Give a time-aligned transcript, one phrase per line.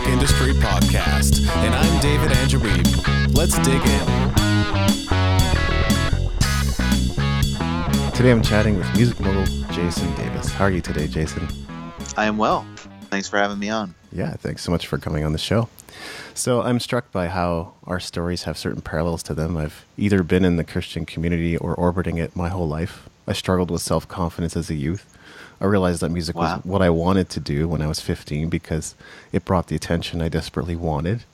[0.00, 3.36] Music Industry Podcast, and I'm David Andrew Wiebe.
[3.36, 4.06] Let's dig in.
[8.12, 10.50] Today I'm chatting with music mogul Jason Davis.
[10.52, 11.46] How are you today, Jason?
[12.16, 12.66] I am well.
[13.10, 13.94] Thanks for having me on.
[14.10, 15.68] Yeah, thanks so much for coming on the show.
[16.32, 19.56] So I'm struck by how our stories have certain parallels to them.
[19.56, 23.08] I've either been in the Christian community or orbiting it my whole life.
[23.26, 25.06] I struggled with self confidence as a youth.
[25.60, 26.56] I realized that music wow.
[26.56, 28.94] was what I wanted to do when I was 15 because
[29.32, 31.24] it brought the attention I desperately wanted.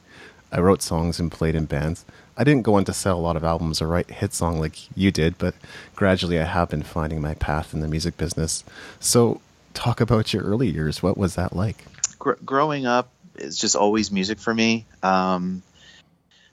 [0.51, 2.05] I wrote songs and played in bands.
[2.37, 4.97] I didn't go on to sell a lot of albums or write hit song like
[4.97, 5.55] you did, but
[5.95, 8.65] gradually I have been finding my path in the music business.
[9.01, 9.41] So,
[9.75, 11.03] talk about your early years.
[11.03, 11.85] What was that like?
[12.19, 14.87] Gr- growing up is just always music for me.
[15.03, 15.63] Um,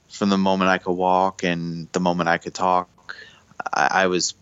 [0.09, 3.15] from the moment I could walk and the moment I could talk,
[3.73, 4.35] I, I was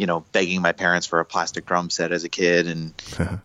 [0.00, 2.94] you know, begging my parents for a plastic drum set as a kid, and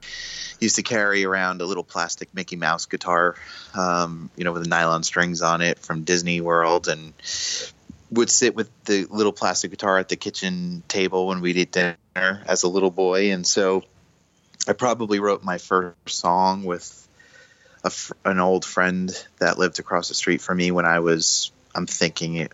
[0.62, 3.36] used to carry around a little plastic Mickey Mouse guitar,
[3.74, 7.12] um, you know, with the nylon strings on it from Disney World, and
[8.10, 11.98] would sit with the little plastic guitar at the kitchen table when we'd eat dinner
[12.16, 13.84] as a little boy, and so
[14.66, 17.06] I probably wrote my first song with
[18.24, 22.48] an old friend that lived across the street from me when I was, I'm thinking,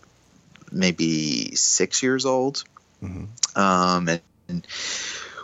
[0.72, 2.64] maybe six years old
[3.02, 3.58] Mm-hmm.
[3.58, 4.66] Um, and, and,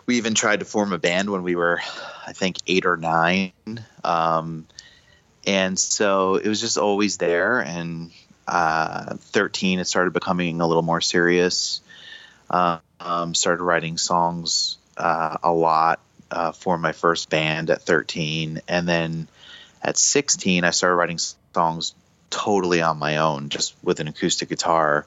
[0.06, 1.82] we even tried to form a band when we were,
[2.26, 3.52] I think, eight or nine.
[4.02, 4.66] Um,
[5.46, 7.60] and so it was just always there.
[7.60, 8.10] And
[8.46, 11.82] uh, 13, it started becoming a little more serious.
[12.48, 16.00] Uh, um, started writing songs uh, a lot
[16.30, 18.62] uh, for my first band at 13.
[18.66, 19.28] And then
[19.82, 21.18] at 16, I started writing
[21.54, 21.94] songs
[22.30, 25.04] totally on my own, just with an acoustic guitar.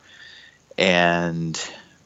[0.78, 1.60] And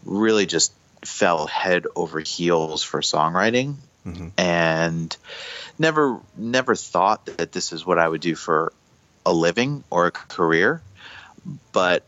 [0.06, 3.76] really just fell head over heels for songwriting
[4.06, 4.30] mm-hmm.
[4.38, 5.16] and
[5.78, 8.74] never never thought that this is what I would do for
[9.26, 10.82] a living or a career
[11.72, 12.04] but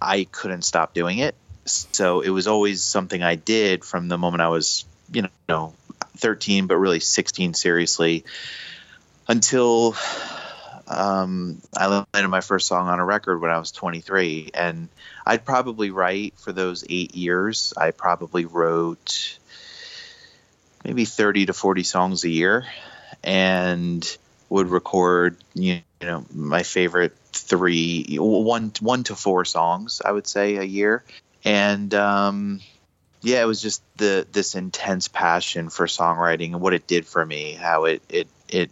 [0.00, 1.34] I couldn't stop doing it
[1.64, 5.74] so it was always something I did from the moment I was you know
[6.16, 8.24] 13 but really 16 seriously
[9.26, 9.94] until
[10.88, 14.88] um, I landed my first song on a record when I was 23, and
[15.26, 17.74] I'd probably write for those eight years.
[17.76, 19.38] I probably wrote
[20.84, 22.66] maybe 30 to 40 songs a year,
[23.22, 24.18] and
[24.48, 30.56] would record you know my favorite three one one to four songs I would say
[30.56, 31.04] a year,
[31.44, 32.60] and um,
[33.20, 37.24] yeah, it was just the this intense passion for songwriting and what it did for
[37.24, 38.70] me, how it it it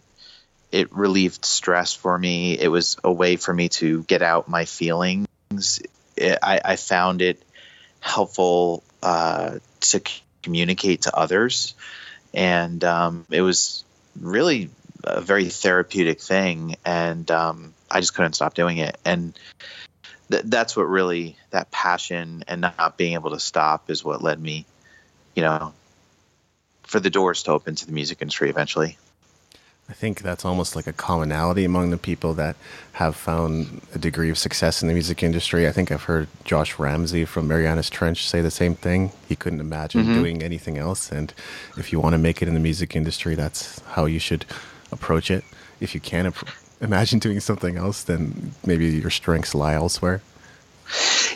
[0.71, 2.57] it relieved stress for me.
[2.57, 5.27] It was a way for me to get out my feelings.
[6.15, 7.41] It, I, I, found it
[7.99, 10.01] helpful uh, to
[10.43, 11.73] communicate to others,
[12.33, 13.85] and um, it was
[14.19, 14.69] really
[15.03, 16.75] a very therapeutic thing.
[16.85, 18.97] And um, I just couldn't stop doing it.
[19.05, 19.37] And
[20.31, 24.41] th- that's what really that passion and not being able to stop is what led
[24.41, 24.65] me,
[25.35, 25.73] you know,
[26.83, 28.97] for the doors to open to the music industry eventually.
[29.89, 32.57] I think that's almost like a commonality among the people that
[32.93, 35.65] have found a degree of success in the music industry.
[35.65, 39.13] I think I've heard Josh Ramsay from Marianas Trench say the same thing.
[39.29, 40.13] He couldn't imagine mm-hmm.
[40.13, 41.09] doing anything else.
[41.09, 41.33] And
[41.77, 44.45] if you want to make it in the music industry, that's how you should
[44.91, 45.45] approach it.
[45.79, 46.35] If you can't
[46.81, 50.21] imagine doing something else, then maybe your strengths lie elsewhere.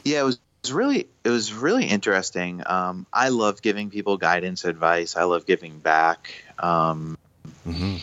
[0.04, 2.64] Yeah, it was really it was really interesting.
[2.66, 5.16] Um, I love giving people guidance, advice.
[5.16, 6.34] I love giving back.
[6.60, 7.18] Um,
[7.66, 7.98] mm-hmm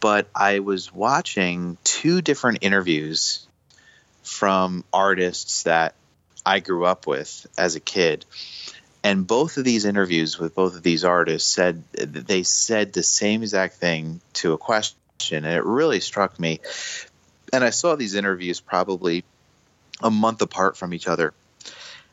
[0.00, 3.46] but I was watching two different interviews
[4.22, 5.94] from artists that
[6.44, 8.24] I grew up with as a kid.
[9.02, 13.42] And both of these interviews with both of these artists said they said the same
[13.42, 16.60] exact thing to a question, and it really struck me.
[17.52, 19.24] And I saw these interviews probably
[20.02, 21.32] a month apart from each other.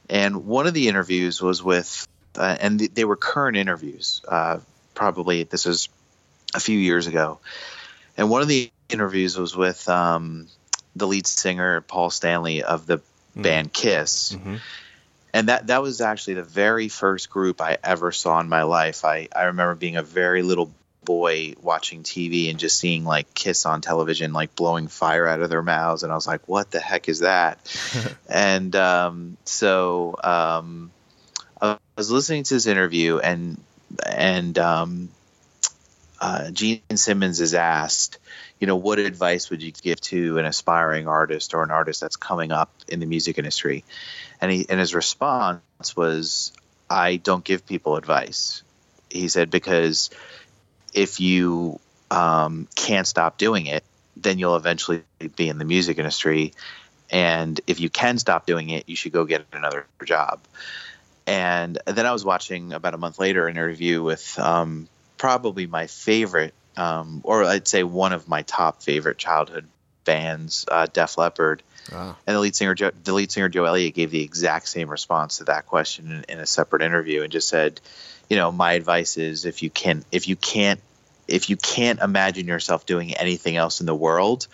[0.09, 2.07] And one of the interviews was with,
[2.37, 4.21] uh, and they were current interviews.
[4.27, 4.59] Uh,
[4.93, 5.89] probably this is
[6.53, 7.39] a few years ago,
[8.17, 10.47] and one of the interviews was with um,
[10.95, 13.43] the lead singer Paul Stanley of the mm.
[13.43, 14.33] band Kiss.
[14.33, 14.55] Mm-hmm.
[15.33, 19.03] And that that was actually the very first group I ever saw in my life.
[19.03, 20.71] I, I remember being a very little
[21.03, 25.49] boy watching TV and just seeing like Kiss on television, like blowing fire out of
[25.49, 27.59] their mouths, and I was like, "What the heck is that?"
[28.29, 30.91] and um, so um,
[31.61, 33.61] I was listening to this interview, and
[34.05, 35.09] and um,
[36.25, 38.17] uh, Gene Simmons is asked,
[38.59, 42.15] you know, what advice would you give to an aspiring artist or an artist that's
[42.15, 43.83] coming up in the music industry?
[44.41, 45.61] And he and his response
[45.95, 46.51] was,
[46.89, 48.63] I don't give people advice.
[49.11, 50.09] He said because
[50.95, 51.79] if you
[52.09, 53.83] um, can't stop doing it,
[54.17, 55.03] then you'll eventually
[55.35, 56.53] be in the music industry.
[57.11, 60.39] And if you can stop doing it, you should go get another job.
[61.27, 65.87] And then I was watching about a month later an interview with um, probably my
[65.87, 69.67] favorite, um, or I'd say one of my top favorite childhood
[70.03, 71.63] bands, uh, Def Leppard.
[71.91, 72.15] Wow.
[72.25, 75.37] And the lead singer, Joe, the lead singer Joe Elliott, gave the exact same response
[75.37, 77.79] to that question in, in a separate interview, and just said,
[78.29, 80.81] "You know, my advice is if you can, if you can't,
[81.27, 84.47] if you can't imagine yourself doing anything else in the world,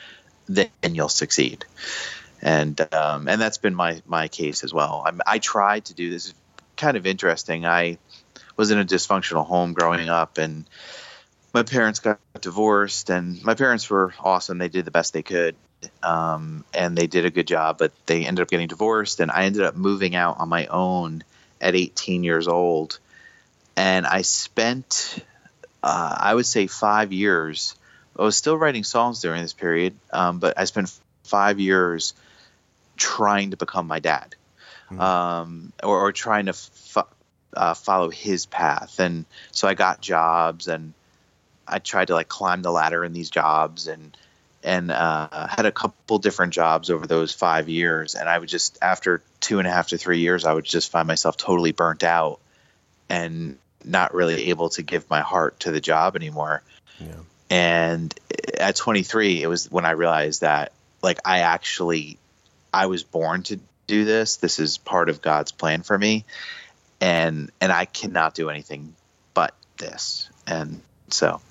[0.48, 1.66] then you'll succeed."
[2.42, 5.04] And um, and that's been my my case as well.
[5.06, 6.34] I'm, I tried to do this.
[6.78, 7.66] Kind of interesting.
[7.66, 8.00] I
[8.58, 10.66] was in a dysfunctional home growing up, and
[11.54, 14.58] my parents got divorced, and my parents were awesome.
[14.58, 15.56] They did the best they could,
[16.04, 17.78] um, and they did a good job.
[17.78, 21.24] But they ended up getting divorced, and I ended up moving out on my own
[21.60, 23.00] at 18 years old,
[23.76, 25.24] and I spent,
[25.84, 27.76] uh, I would say, five years.
[28.18, 30.92] I was still writing songs during this period, um, but I spent
[31.24, 32.14] five years
[32.98, 34.36] trying to become my dad,
[34.90, 35.00] mm-hmm.
[35.00, 37.08] um, or, or, trying to f-
[37.56, 39.00] uh, follow his path.
[39.00, 40.94] And so I got jobs and
[41.68, 44.16] I tried to like climb the ladder in these jobs and
[44.64, 48.14] and uh, had a couple different jobs over those five years.
[48.14, 50.92] And I would just after two and a half to three years, I would just
[50.92, 52.40] find myself totally burnt out
[53.10, 56.62] and not really able to give my heart to the job anymore.
[57.00, 57.16] Yeah.
[57.50, 58.14] And
[58.58, 60.72] at 23, it was when I realized that
[61.02, 62.18] like I actually
[62.74, 64.38] I was born to do this.
[64.38, 66.26] This is part of God's plan for me.
[67.02, 68.96] And and I cannot do anything
[69.34, 70.30] but this.
[70.48, 71.42] And so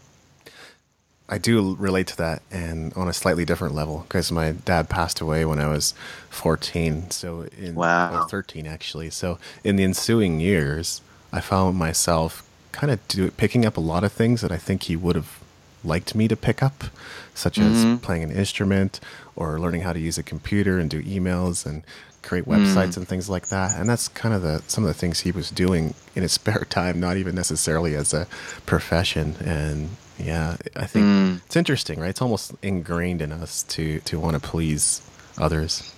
[1.30, 5.20] I do relate to that, and on a slightly different level, because my dad passed
[5.20, 5.94] away when I was
[6.30, 7.12] 14.
[7.12, 8.26] So in wow.
[8.28, 9.10] 13 actually.
[9.10, 11.00] So in the ensuing years,
[11.32, 14.84] I found myself kind of do, picking up a lot of things that I think
[14.84, 15.38] he would have
[15.84, 16.84] liked me to pick up,
[17.32, 17.94] such mm-hmm.
[17.94, 18.98] as playing an instrument
[19.36, 21.84] or learning how to use a computer and do emails and
[22.22, 22.98] create websites mm.
[22.98, 23.78] and things like that.
[23.78, 26.66] And that's kind of the some of the things he was doing in his spare
[26.68, 28.26] time, not even necessarily as a
[28.66, 29.36] profession.
[29.44, 31.46] And yeah, I think mm.
[31.46, 32.10] it's interesting, right?
[32.10, 35.02] It's almost ingrained in us to to want to please
[35.38, 35.94] others.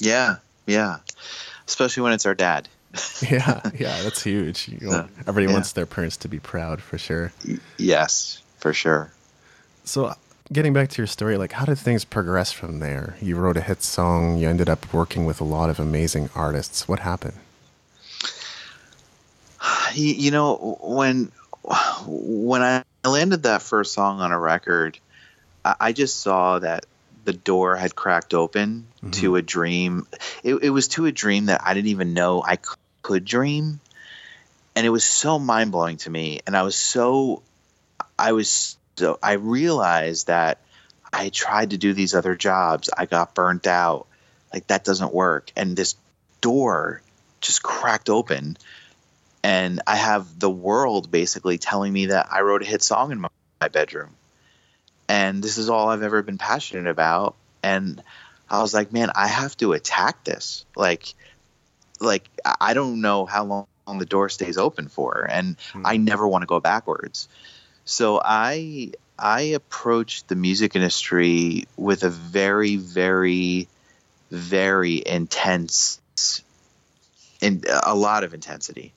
[0.00, 0.36] Yeah,
[0.66, 0.98] yeah,
[1.66, 2.68] especially when it's our dad.
[3.22, 4.68] yeah, yeah, that's huge.
[4.68, 5.52] You know, everybody yeah.
[5.52, 7.32] wants their parents to be proud, for sure.
[7.78, 9.12] Yes, for sure.
[9.84, 10.14] So,
[10.52, 13.16] getting back to your story, like, how did things progress from there?
[13.20, 14.38] You wrote a hit song.
[14.38, 16.88] You ended up working with a lot of amazing artists.
[16.88, 17.38] What happened?
[19.94, 21.32] You know, when
[22.06, 24.98] when I landed that first song on a record,
[25.64, 26.86] I just saw that
[27.24, 29.10] the door had cracked open mm-hmm.
[29.10, 30.06] to a dream.
[30.42, 32.58] It, it, was to a dream that I didn't even know I
[33.02, 33.80] could dream.
[34.74, 36.40] And it was so mind blowing to me.
[36.46, 37.42] And I was so,
[38.18, 40.58] I was so, I realized that
[41.12, 42.88] I tried to do these other jobs.
[42.96, 44.06] I got burnt out.
[44.52, 45.52] Like that doesn't work.
[45.56, 45.96] And this
[46.40, 47.02] door
[47.40, 48.56] just cracked open
[49.42, 53.20] and I have the world basically telling me that I wrote a hit song in
[53.20, 53.28] my,
[53.60, 54.10] my bedroom,
[55.08, 57.36] and this is all I've ever been passionate about.
[57.62, 58.02] And
[58.48, 60.64] I was like, man, I have to attack this.
[60.76, 61.14] Like,
[62.00, 63.66] like I don't know how long
[63.98, 65.82] the door stays open for, and mm.
[65.84, 67.28] I never want to go backwards.
[67.90, 73.68] So I I approached the music industry with a very, very,
[74.30, 76.00] very intense,
[77.40, 78.92] in a lot of intensity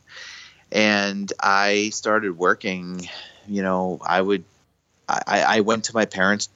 [0.74, 3.08] and I started working.
[3.48, 4.44] You know, I would,
[5.08, 6.50] I, I went to my parents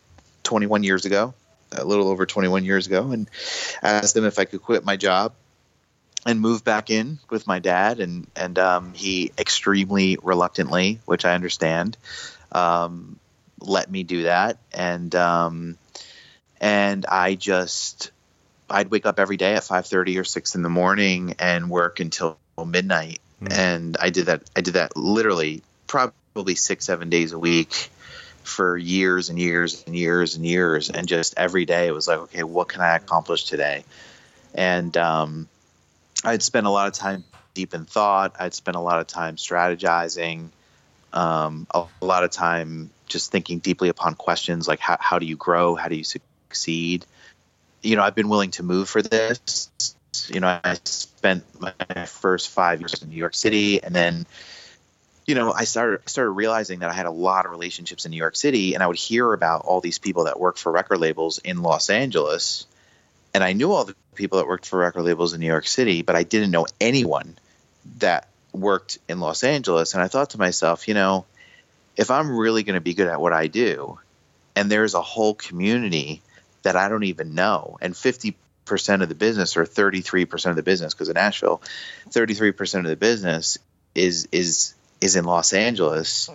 [0.44, 1.34] 21 years ago,
[1.72, 3.30] a little over 21 years ago, and
[3.82, 5.34] asked them if I could quit my job
[6.28, 11.34] and move back in with my dad, and and um, he extremely reluctantly, which I
[11.34, 11.98] understand,
[12.52, 13.18] um,
[13.60, 15.78] let me do that, and um,
[16.60, 18.12] and I just
[18.70, 22.38] I'd wake up every day at 5:30 or 6 in the morning and work until
[22.66, 24.50] midnight mm and I did that.
[24.56, 27.92] I did that literally probably six, seven days a week
[28.44, 32.18] for years and years and years and years, and just every day it was like,
[32.18, 33.84] okay, what can I accomplish today?
[34.56, 35.48] And um,
[36.24, 38.36] I'd spend a lot of time deep in thought.
[38.40, 40.50] I'd spend a lot of time strategizing,
[41.14, 45.26] um, a, a lot of time just thinking deeply upon questions like how, how do
[45.26, 47.06] you grow, how do you succeed.
[47.82, 49.70] You know, I've been willing to move for this
[50.30, 51.74] you know, I spent my
[52.06, 54.26] first five years in New York City, and then,
[55.26, 58.18] you know, I started started realizing that I had a lot of relationships in New
[58.18, 61.40] York City, and I would hear about all these people that work for record labels
[61.40, 62.66] in Los Angeles,
[63.34, 66.02] and I knew all the people that worked for record labels in New York City,
[66.02, 67.38] but I didn't know anyone
[68.00, 71.26] that worked in Los Angeles, and I thought to myself, you know,
[71.96, 74.00] if I'm really going to be good at what I do,
[74.56, 76.22] and there's a whole community
[76.64, 80.58] that I don't even know, and 50 percent of the business or 33 percent of
[80.58, 81.62] the business because in Nashville,
[82.10, 83.58] 33 percent of the business
[83.96, 86.30] is is is in Los Angeles.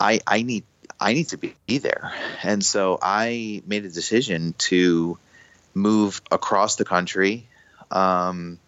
[0.00, 0.64] I I need
[0.98, 5.18] I need to be there, and so I made a decision to
[5.74, 7.46] move across the country.
[7.90, 8.58] Um,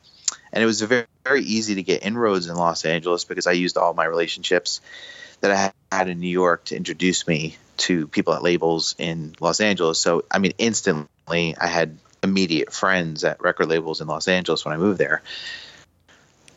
[0.53, 3.77] and it was very, very easy to get inroads in Los Angeles because I used
[3.77, 4.81] all my relationships
[5.41, 9.61] that I had in New York to introduce me to people at labels in Los
[9.61, 10.01] Angeles.
[10.01, 14.75] So, I mean, instantly I had immediate friends at record labels in Los Angeles when
[14.75, 15.23] I moved there.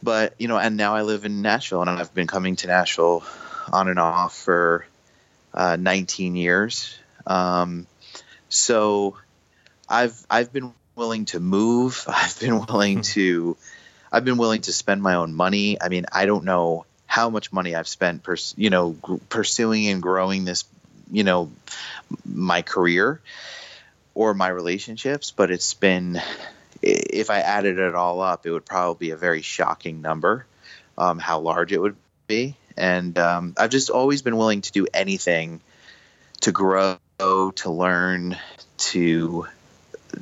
[0.04, 3.24] But, you know, and now I live in Nashville and I've been coming to Nashville
[3.72, 4.86] on and off for
[5.54, 6.98] uh, 19 years.
[7.26, 7.88] Um,
[8.48, 9.18] so
[9.90, 12.04] I've, I've been willing to move.
[12.08, 13.58] I've been willing to
[14.12, 15.82] I've been willing to spend my own money.
[15.82, 19.88] I mean, I don't know how much money I've spent, pers- you know, g- pursuing
[19.88, 20.64] and growing this,
[21.12, 21.52] you know,
[22.26, 23.22] my career
[24.14, 26.22] or my relationships, but it's been,
[26.82, 30.46] if I added it all up, it would probably be a very shocking number,
[30.98, 31.96] um, how large it would
[32.28, 32.56] be.
[32.78, 35.62] And um, I've just always been willing to do anything
[36.42, 38.38] to grow, to learn,
[38.78, 39.48] to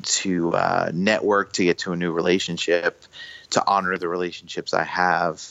[0.04, 3.04] to uh, network, to get to a new relationship
[3.52, 5.44] to honor the relationships I have.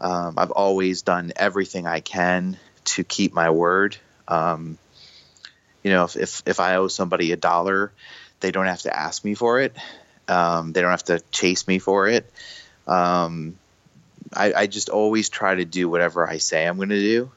[0.00, 3.96] Um, I've always done everything I can to keep my word.
[4.28, 4.78] Um,
[5.82, 7.92] you know, if, if, if I owe somebody a dollar,
[8.40, 9.76] they don't have to ask me for it.
[10.28, 12.30] Um, they don't have to chase me for it.
[12.86, 13.56] Um,
[14.32, 17.30] I, I, just always try to do whatever I say I'm going to do.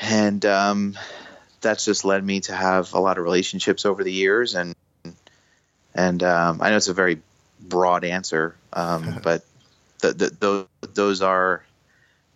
[0.00, 0.98] And um,
[1.60, 4.54] that's just led me to have a lot of relationships over the years.
[4.54, 4.74] And,
[5.96, 7.20] and um, I know it's a very
[7.60, 9.44] broad answer, um, but
[10.00, 11.64] the, the, those those are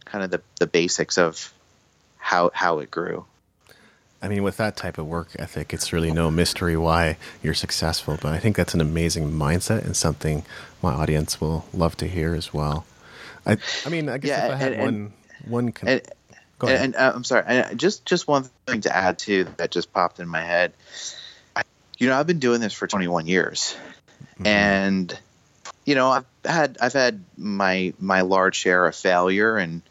[0.07, 1.53] kind of the, the basics of
[2.17, 3.27] how how it grew.
[4.23, 8.19] I mean, with that type of work ethic, it's really no mystery why you're successful.
[8.21, 10.43] But I think that's an amazing mindset and something
[10.83, 12.85] my audience will love to hear as well.
[13.47, 15.13] I, I mean, I guess yeah, if I had and, one,
[15.47, 15.73] one.
[15.73, 16.03] Con- and,
[16.61, 19.93] and, and uh, I'm sorry, and just just one thing to add too that just
[19.93, 20.75] popped in my head.
[22.01, 23.77] You know, I've been doing this for 21 years,
[24.35, 24.47] mm-hmm.
[24.47, 25.19] and
[25.85, 29.83] you know, I've had I've had my my large share of failure, and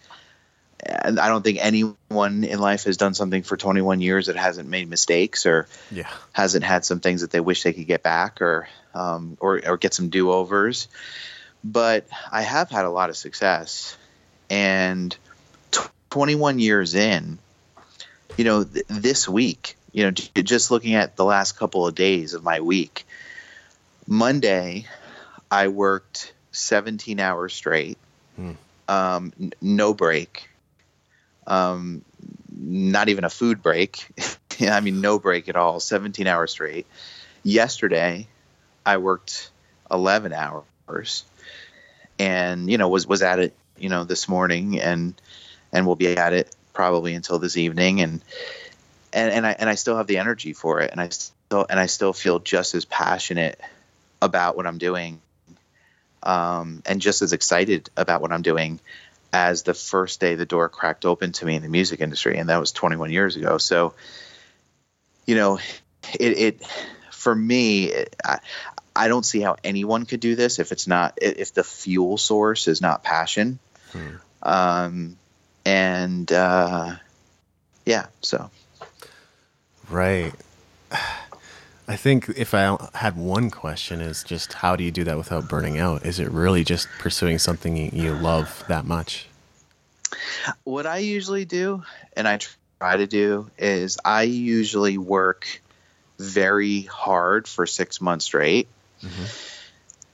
[0.83, 4.69] and I don't think anyone in life has done something for 21 years that hasn't
[4.69, 6.09] made mistakes or yeah.
[6.31, 9.77] hasn't had some things that they wish they could get back or um, or or
[9.77, 10.87] get some do overs.
[11.63, 13.97] But I have had a lot of success,
[14.49, 15.15] and
[15.71, 17.37] t- 21 years in,
[18.37, 22.33] you know, th- this week, you know, just looking at the last couple of days
[22.33, 23.05] of my week,
[24.07, 24.85] Monday
[25.49, 27.97] I worked 17 hours straight,
[28.35, 28.51] hmm.
[28.87, 30.49] um, n- no break,
[31.47, 32.03] um,
[32.55, 34.07] not even a food break.
[34.61, 36.85] I mean, no break at all, 17 hours straight.
[37.43, 38.27] Yesterday,
[38.85, 39.49] I worked
[39.89, 41.23] 11 hours
[42.19, 45.19] and, you know, was, was at it, you know, this morning and,
[45.71, 48.01] and we'll be at it probably until this evening.
[48.01, 48.21] And,
[49.13, 50.91] and, and I, and I still have the energy for it.
[50.91, 53.59] And I still, and I still feel just as passionate
[54.21, 55.21] about what I'm doing
[56.23, 58.79] um, and just as excited about what I'm doing
[59.31, 62.49] as the first day the door cracked open to me in the music industry, and
[62.49, 63.57] that was 21 years ago.
[63.57, 63.93] So,
[65.25, 65.59] you know,
[66.19, 66.67] it, it
[67.11, 68.39] for me, it, I,
[68.95, 72.67] I don't see how anyone could do this if it's not if the fuel source
[72.67, 73.59] is not passion.
[73.91, 74.15] Hmm.
[74.41, 75.17] Um,
[75.65, 76.95] and uh,
[77.85, 78.49] yeah, so
[79.89, 80.33] right.
[81.87, 85.49] I think if I had one question is just how do you do that without
[85.49, 86.05] burning out?
[86.05, 89.27] Is it really just pursuing something you love that much?
[90.63, 91.83] What I usually do,
[92.15, 92.39] and I
[92.79, 95.61] try to do, is I usually work
[96.19, 98.67] very hard for six months straight.
[99.01, 99.25] Mm-hmm.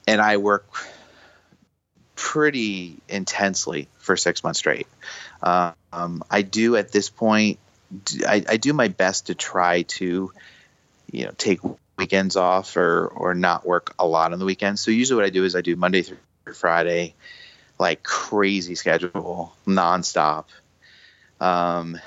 [0.08, 0.66] And I work
[2.14, 4.86] pretty intensely for six months straight.
[5.42, 7.58] Um, I do at this point,
[8.26, 10.32] I, I do my best to try to
[11.10, 11.60] you know take
[11.96, 14.80] weekends off or or not work a lot on the weekends.
[14.80, 16.18] So usually what I do is I do Monday through
[16.54, 17.14] Friday,
[17.78, 20.44] like crazy schedule, nonstop,
[21.40, 21.98] um,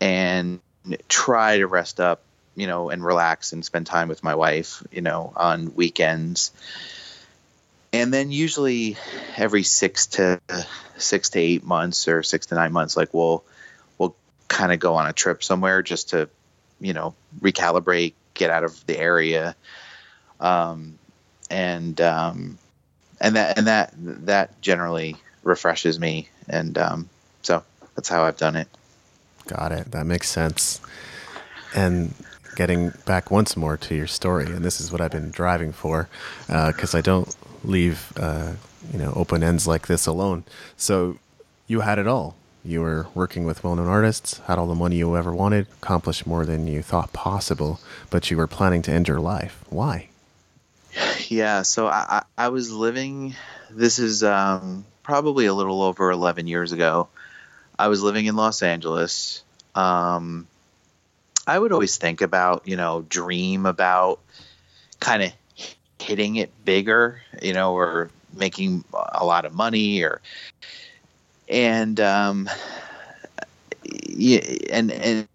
[0.00, 0.60] and
[1.08, 2.22] try to rest up,
[2.54, 6.52] you know, and relax and spend time with my wife, you know, on weekends.
[7.92, 8.96] And then usually
[9.36, 10.40] every six to
[10.98, 13.55] six to eight months or six to nine months, like we'll we'll
[14.48, 16.28] kind of go on a trip somewhere just to,
[16.80, 19.56] you know, recalibrate, get out of the area.
[20.40, 20.98] Um,
[21.50, 22.58] and um,
[23.20, 27.08] and that and that that generally refreshes me, and um,
[27.42, 27.62] so
[27.94, 28.68] that's how I've done it.
[29.46, 29.92] Got it.
[29.92, 30.80] That makes sense.
[31.74, 32.14] And
[32.56, 36.08] getting back once more to your story, and this is what I've been driving for,
[36.46, 37.34] because uh, I don't
[37.64, 38.52] leave uh,
[38.92, 40.44] you know open ends like this alone.
[40.76, 41.18] So
[41.66, 42.36] you had it all.
[42.66, 46.44] You were working with well-known artists, had all the money you ever wanted, accomplished more
[46.44, 47.78] than you thought possible,
[48.10, 49.64] but you were planning to end your life.
[49.70, 50.08] Why?
[51.28, 53.36] Yeah, so I, I was living.
[53.70, 57.06] This is um, probably a little over 11 years ago.
[57.78, 59.44] I was living in Los Angeles.
[59.76, 60.48] Um,
[61.46, 64.18] I would always think about, you know, dream about
[64.98, 65.32] kind of
[66.00, 70.20] hitting it bigger, you know, or making a lot of money or
[71.48, 72.48] and um
[73.84, 75.28] yeah, and and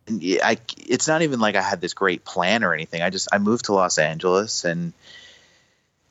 [0.44, 3.02] I it's not even like I had this great plan or anything.
[3.02, 4.94] I just I moved to Los Angeles and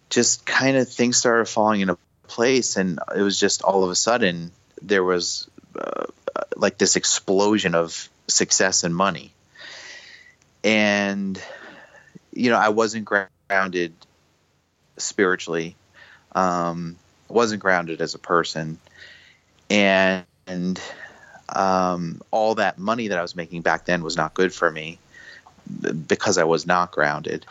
[0.08, 3.94] just kind of things started falling into place and it was just all of a
[3.94, 4.52] sudden
[4.82, 6.06] there was uh,
[6.56, 9.32] like this explosion of success and money.
[10.62, 11.40] And
[12.32, 13.94] you know, I wasn't grounded
[14.96, 15.76] spiritually.
[16.32, 16.96] Um
[17.28, 18.78] wasn't grounded as a person.
[19.70, 20.80] And, and
[21.48, 24.98] um, all that money that I was making back then was not good for me
[26.06, 27.46] because I was not grounded.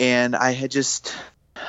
[0.00, 1.14] And I had just,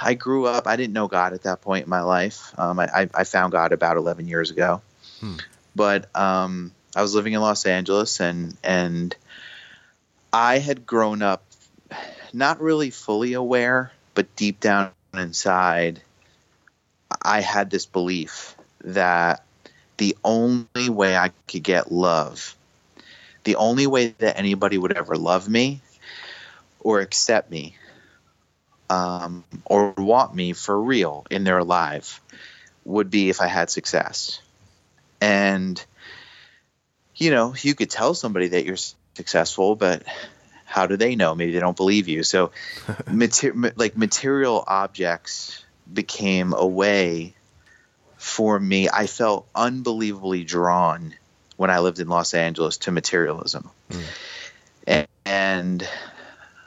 [0.02, 2.54] I grew up, I didn't know God at that point in my life.
[2.58, 4.82] Um, I, I, found God about 11 years ago.
[5.20, 5.38] Hmm.
[5.76, 9.16] But um, I was living in Los Angeles and, and
[10.32, 11.44] I had grown up
[12.34, 16.02] not really fully aware, but deep down inside,
[17.22, 19.44] I had this belief that
[19.98, 22.56] the only way I could get love,
[23.44, 25.82] the only way that anybody would ever love me
[26.80, 27.76] or accept me
[28.90, 32.22] um, or want me for real in their life
[32.86, 34.42] would be if I had success.
[35.22, 35.84] And,
[37.16, 38.78] you know, you could tell somebody that you're
[39.16, 40.04] successful, but
[40.66, 41.36] how do they know?
[41.36, 42.24] Maybe they don't believe you.
[42.24, 42.52] So,
[43.12, 47.36] mater- like material objects became a way
[48.20, 48.90] for me.
[48.90, 51.16] I felt unbelievably drawn
[51.56, 53.70] when I lived in Los Angeles to materialism.
[53.90, 54.04] Mm.
[54.86, 55.90] And, and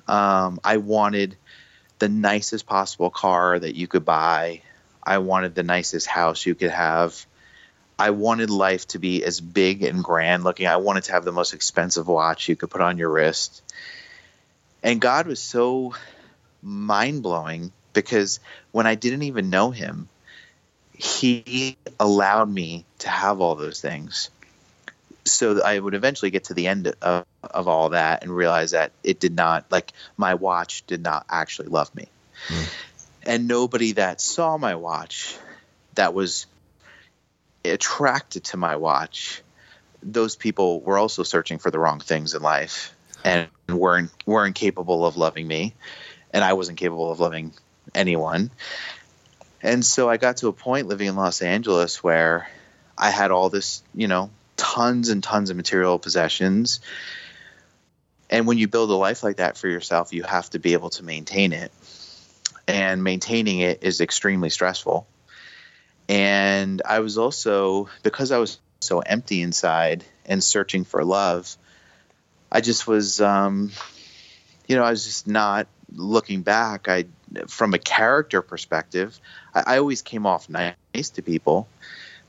[0.08, 1.36] um, I wanted
[1.98, 4.62] the nicest possible car that you could buy.
[5.02, 7.26] I wanted the nicest house you could have.
[7.98, 10.66] I wanted life to be as big and grand looking.
[10.66, 13.62] I wanted to have the most expensive watch you could put on your wrist.
[14.82, 15.94] And God was so
[16.62, 20.08] mind blowing because when I didn't even know him,
[21.02, 24.30] he allowed me to have all those things
[25.24, 28.92] so I would eventually get to the end of, of all that and realize that
[29.02, 32.06] it did not like my watch did not actually love me
[32.48, 32.68] mm.
[33.24, 35.36] and nobody that saw my watch
[35.94, 36.46] that was
[37.64, 39.42] attracted to my watch
[40.02, 45.04] those people were also searching for the wrong things in life and weren't weren't capable
[45.04, 45.74] of loving me
[46.32, 47.52] and I wasn't capable of loving
[47.94, 48.50] anyone.
[49.62, 52.48] And so I got to a point living in Los Angeles where
[52.98, 56.80] I had all this, you know, tons and tons of material possessions.
[58.28, 60.90] And when you build a life like that for yourself, you have to be able
[60.90, 61.70] to maintain it.
[62.66, 65.06] And maintaining it is extremely stressful.
[66.08, 71.56] And I was also, because I was so empty inside and searching for love,
[72.50, 73.70] I just was, um,
[74.66, 76.88] you know, I was just not looking back.
[76.88, 77.04] I
[77.48, 79.18] from a character perspective,
[79.54, 81.68] I, I always came off nice to people,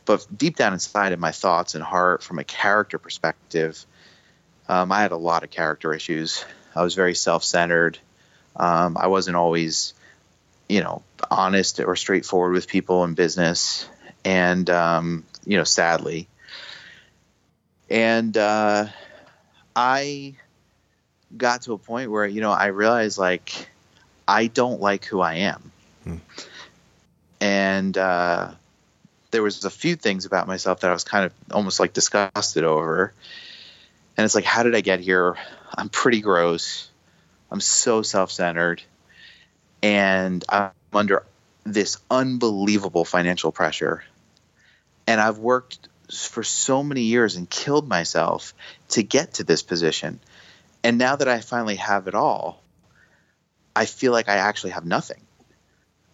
[0.05, 3.85] but deep down inside in my thoughts and heart, from a character perspective,
[4.67, 6.45] um, I had a lot of character issues.
[6.75, 7.99] I was very self-centered.
[8.55, 9.93] Um, I wasn't always,
[10.69, 13.87] you know, honest or straightforward with people in business,
[14.23, 16.27] and um, you know, sadly,
[17.89, 18.87] and uh,
[19.75, 20.35] I
[21.35, 23.69] got to a point where you know I realized like
[24.27, 25.71] I don't like who I am.
[26.03, 26.17] Hmm.
[27.43, 28.51] And uh,
[29.31, 32.63] there was a few things about myself that I was kind of almost like disgusted
[32.63, 33.13] over.
[34.15, 35.35] And it's like, how did I get here?
[35.77, 36.89] I'm pretty gross.
[37.51, 38.81] I'm so self-centered,
[39.83, 41.25] and I'm under
[41.65, 44.05] this unbelievable financial pressure.
[45.05, 48.53] And I've worked for so many years and killed myself
[48.91, 50.21] to get to this position.
[50.81, 52.63] And now that I finally have it all,
[53.75, 55.22] I feel like I actually have nothing.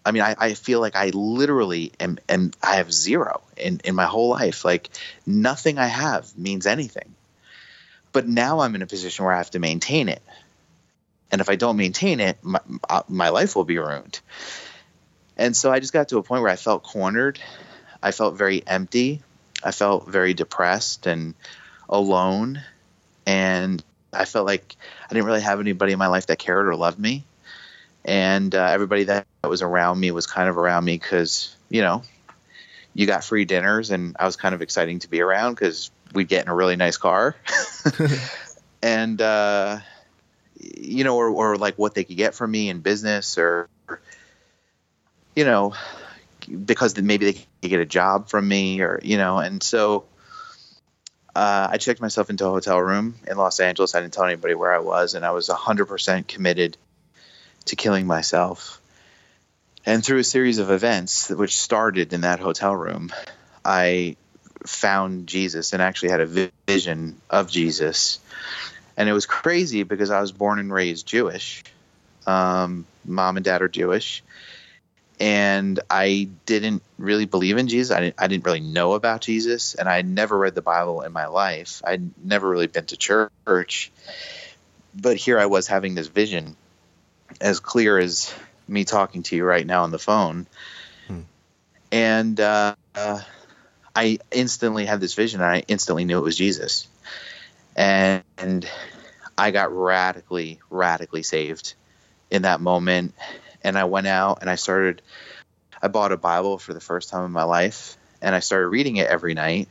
[0.06, 3.96] I mean, I, I feel like I literally am, am I have zero in, in
[3.96, 4.64] my whole life.
[4.66, 4.90] Like
[5.26, 7.16] nothing I have means anything.
[8.12, 10.22] But now I'm in a position where I have to maintain it.
[11.32, 12.60] And if I don't maintain it, my,
[13.08, 14.20] my life will be ruined.
[15.38, 17.40] And so I just got to a point where I felt cornered.
[18.02, 19.22] I felt very empty.
[19.64, 21.36] I felt very depressed and
[21.88, 22.62] alone.
[23.26, 26.76] And I felt like I didn't really have anybody in my life that cared or
[26.76, 27.24] loved me,
[28.06, 32.04] and uh, everybody that was around me was kind of around me because you know
[32.94, 36.28] you got free dinners, and I was kind of exciting to be around because we'd
[36.28, 37.36] get in a really nice car,
[38.82, 39.80] and uh,
[40.60, 43.70] you know, or, or like what they could get from me in business, or
[45.36, 45.74] you know,
[46.66, 50.06] because maybe they could get a job from me, or you know, and so
[51.36, 53.96] uh, I checked myself into a hotel room in Los Angeles.
[53.96, 56.76] I didn't tell anybody where I was, and I was 100% committed
[57.70, 58.82] to killing myself.
[59.86, 63.12] And through a series of events, which started in that hotel room,
[63.64, 64.18] I
[64.66, 68.20] found Jesus and actually had a vision of Jesus.
[68.98, 71.64] And it was crazy because I was born and raised Jewish.
[72.28, 74.22] Um, mom and dad are Jewish
[75.20, 77.96] and I didn't really believe in Jesus.
[77.96, 81.12] I didn't, I didn't really know about Jesus, and I never read the Bible in
[81.12, 81.82] my life.
[81.86, 83.92] I'd never really been to church,
[84.96, 86.56] but here I was having this vision,
[87.42, 88.34] as clear as
[88.68, 90.48] me talking to you right now on the phone,
[91.08, 91.22] hmm.
[91.92, 92.76] and uh,
[93.96, 95.42] I instantly had this vision.
[95.42, 96.88] And I instantly knew it was Jesus,
[97.76, 98.70] and, and
[99.38, 101.74] I got radically, radically saved
[102.30, 103.14] in that moment
[103.64, 105.02] and I went out and I started.
[105.82, 108.98] I bought a Bible for the first time in my life, and I started reading
[108.98, 109.70] it every night.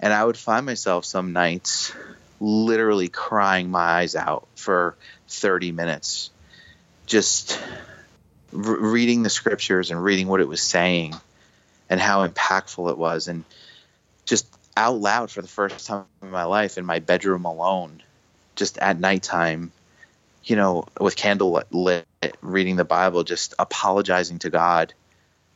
[0.00, 1.92] And I would find myself some nights
[2.38, 4.96] literally crying my eyes out for
[5.28, 6.30] 30 minutes,
[7.06, 7.60] just
[8.52, 11.14] re- reading the scriptures and reading what it was saying
[11.88, 13.28] and how impactful it was.
[13.28, 13.44] And
[14.24, 18.02] just out loud for the first time in my life in my bedroom alone,
[18.56, 19.72] just at nighttime,
[20.44, 22.06] you know, with candle lit,
[22.42, 24.92] reading the Bible, just apologizing to God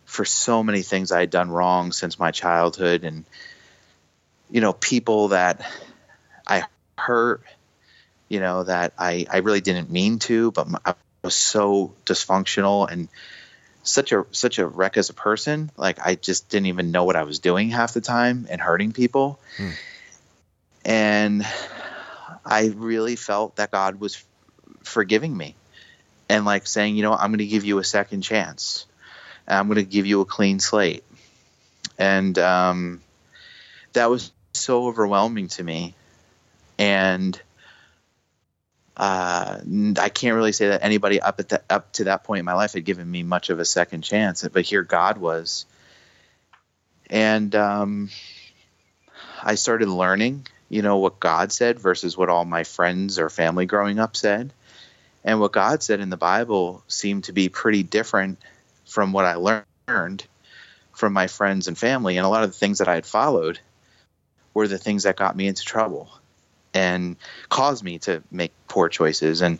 [0.04, 3.24] for so many things I had done wrong since my childhood, and
[4.50, 5.70] you know, people that
[6.46, 6.64] I
[6.98, 7.42] hurt,
[8.28, 13.08] you know, that I I really didn't mean to, but I was so dysfunctional and
[13.82, 15.70] such a such a wreck as a person.
[15.76, 18.92] Like I just didn't even know what I was doing half the time and hurting
[18.92, 19.38] people.
[19.56, 19.70] Hmm.
[20.84, 21.46] And
[22.44, 24.22] I really felt that God was
[24.82, 25.54] forgiving me
[26.28, 28.86] and like saying, you know, I'm going to give you a second chance.
[29.46, 31.04] I'm going to give you a clean slate.
[31.98, 33.02] And um,
[33.92, 35.94] that was so overwhelming to me.
[36.78, 37.40] And
[39.00, 39.58] uh,
[39.98, 42.52] I can't really say that anybody up at the, up to that point in my
[42.52, 45.64] life had given me much of a second chance, but here God was.
[47.08, 48.10] And um,
[49.42, 53.64] I started learning, you know, what God said versus what all my friends or family
[53.64, 54.52] growing up said
[55.24, 58.38] and what God said in the Bible seemed to be pretty different
[58.84, 60.26] from what I learned
[60.92, 62.18] from my friends and family.
[62.18, 63.60] And a lot of the things that I had followed
[64.52, 66.10] were the things that got me into trouble
[66.74, 67.16] and
[67.48, 69.40] caused me to make poor choices.
[69.42, 69.58] And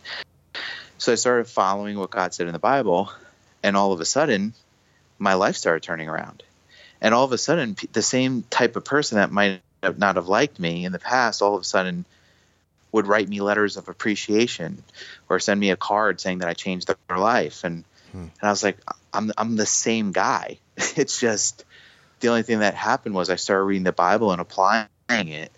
[0.97, 3.11] so I started following what God said in the Bible,
[3.63, 4.53] and all of a sudden,
[5.19, 6.43] my life started turning around.
[7.01, 10.59] And all of a sudden, the same type of person that might not have liked
[10.59, 12.05] me in the past, all of a sudden
[12.91, 14.83] would write me letters of appreciation
[15.29, 17.63] or send me a card saying that I changed their life.
[17.63, 18.17] And hmm.
[18.17, 18.77] and I was like,
[19.13, 20.59] I'm I'm the same guy.
[20.77, 21.65] it's just
[22.19, 25.51] the only thing that happened was I started reading the Bible and applying it.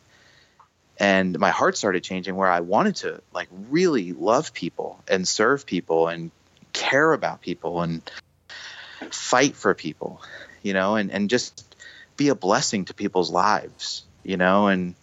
[1.00, 5.66] And my heart started changing where I wanted to like really love people and serve
[5.66, 6.32] people and
[6.72, 8.02] care about people and
[9.10, 10.22] fight for people,
[10.62, 11.76] you know, and, and just
[12.16, 14.96] be a blessing to people's lives, you know, and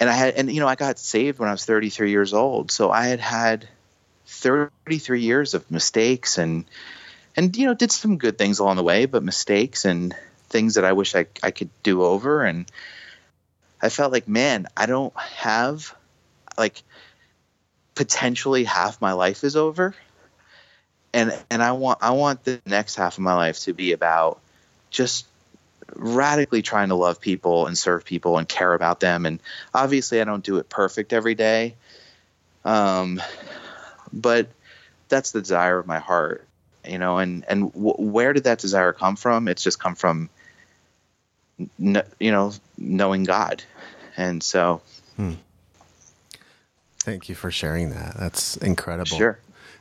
[0.00, 2.70] and I had, and you know, I got saved when I was 33 years old.
[2.70, 3.68] So I had had
[4.26, 6.64] 33 years of mistakes and,
[7.36, 10.16] and, you know, did some good things along the way, but mistakes and
[10.48, 12.44] things that I wish I, I could do over.
[12.44, 12.64] And
[13.82, 15.94] I felt like, man, I don't have
[16.58, 16.82] like
[17.94, 19.94] potentially half my life is over.
[21.12, 24.40] And, and I want, I want the next half of my life to be about
[24.90, 25.26] just
[25.96, 29.26] radically trying to love people and serve people and care about them.
[29.26, 29.40] And
[29.74, 31.74] obviously, I don't do it perfect every day.
[32.64, 33.20] Um,
[34.12, 34.48] but
[35.08, 36.46] that's the desire of my heart,
[36.86, 37.18] you know.
[37.18, 39.48] And and w- where did that desire come from?
[39.48, 40.30] It's just come from,
[41.78, 43.62] you know, knowing God.
[44.16, 44.82] And so.
[45.16, 45.34] Hmm.
[47.00, 48.16] Thank you for sharing that.
[48.18, 49.16] That's incredible.
[49.16, 49.38] Sure.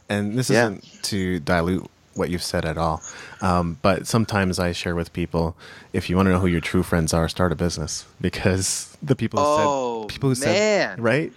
[0.07, 3.01] And this isn't to dilute what you've said at all.
[3.41, 5.55] Um, but sometimes I share with people,
[5.93, 9.15] if you want to know who your true friends are, start a business because the
[9.15, 10.97] people who oh, said people who man.
[10.97, 11.33] said right.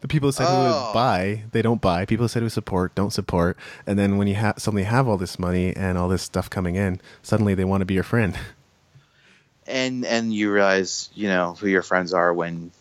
[0.00, 0.56] The people who said oh.
[0.56, 0.90] who would oh.
[0.92, 2.04] buy, they don't buy.
[2.06, 3.56] People who said who support, don't support.
[3.86, 6.74] And then when you ha- suddenly have all this money and all this stuff coming
[6.74, 8.36] in, suddenly they want to be your friend.
[9.66, 12.72] And and you realize, you know, who your friends are when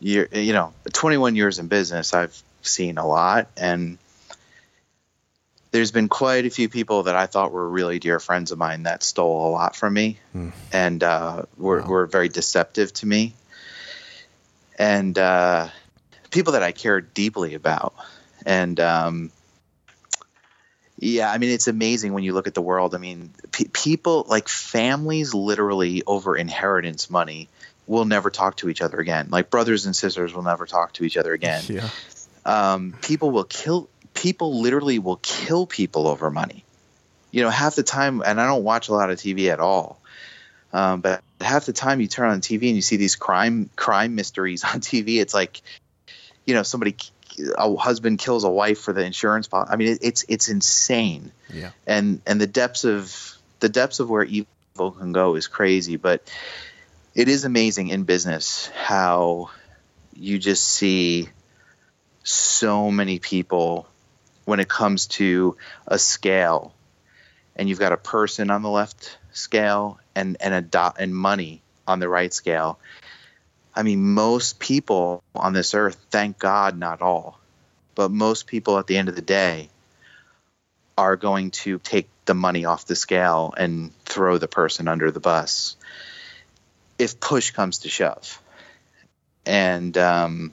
[0.00, 3.98] year, you know, 21 years in business, I've seen a lot, and
[5.70, 8.84] there's been quite a few people that I thought were really dear friends of mine
[8.84, 10.50] that stole a lot from me, Hmm.
[10.72, 11.88] and uh, were Wow.
[11.88, 13.34] were very deceptive to me,
[14.78, 15.68] and uh,
[16.30, 17.94] people that I cared deeply about,
[18.44, 19.30] and um,
[21.04, 22.94] yeah, I mean, it's amazing when you look at the world.
[22.94, 27.50] I mean, pe- people like families literally over inheritance money
[27.86, 29.28] will never talk to each other again.
[29.30, 31.62] Like brothers and sisters will never talk to each other again.
[31.74, 31.88] Yeah.
[32.46, 33.88] Um, people will kill.
[34.12, 36.64] People literally will kill people over money.
[37.30, 39.98] You know, half the time, and I don't watch a lot of TV at all.
[40.72, 44.14] Um, but half the time, you turn on TV and you see these crime crime
[44.14, 45.20] mysteries on TV.
[45.20, 45.62] It's like,
[46.46, 46.96] you know, somebody,
[47.56, 49.72] a husband kills a wife for the insurance policy.
[49.72, 51.70] I mean, it, it's it's insane Yeah.
[51.86, 56.28] and and the depths of the depths of where evil can go is crazy but
[57.14, 59.50] it is amazing in business how
[60.16, 61.28] you just see
[62.22, 63.86] so many people
[64.44, 66.74] when it comes to a scale
[67.56, 71.62] and you've got a person on the left scale and and a dot and money
[71.86, 72.78] on the right scale
[73.74, 77.38] i mean most people on this earth thank god not all
[77.94, 79.68] but most people at the end of the day
[80.96, 85.20] are going to take the money off the scale and throw the person under the
[85.20, 85.76] bus
[86.98, 88.40] if push comes to shove.
[89.44, 90.52] And um,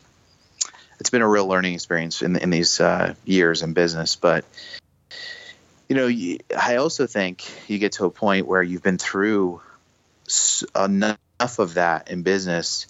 [1.00, 4.16] it's been a real learning experience in, in these uh, years in business.
[4.16, 4.44] But,
[5.88, 9.62] you know, I also think you get to a point where you've been through
[10.28, 10.66] s-
[11.42, 12.86] enough of that in business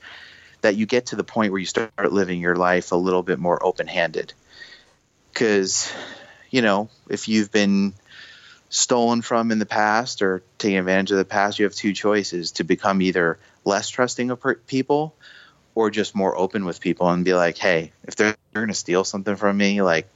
[0.60, 3.40] that you get to the point where you start living your life a little bit
[3.40, 4.34] more open handed.
[5.32, 5.92] Because
[6.50, 7.94] you know, if you've been
[8.70, 12.52] stolen from in the past or taken advantage of the past, you have two choices
[12.52, 15.16] to become either less trusting of people
[15.74, 18.74] or just more open with people and be like, hey, if they're, they're going to
[18.74, 20.08] steal something from me, like,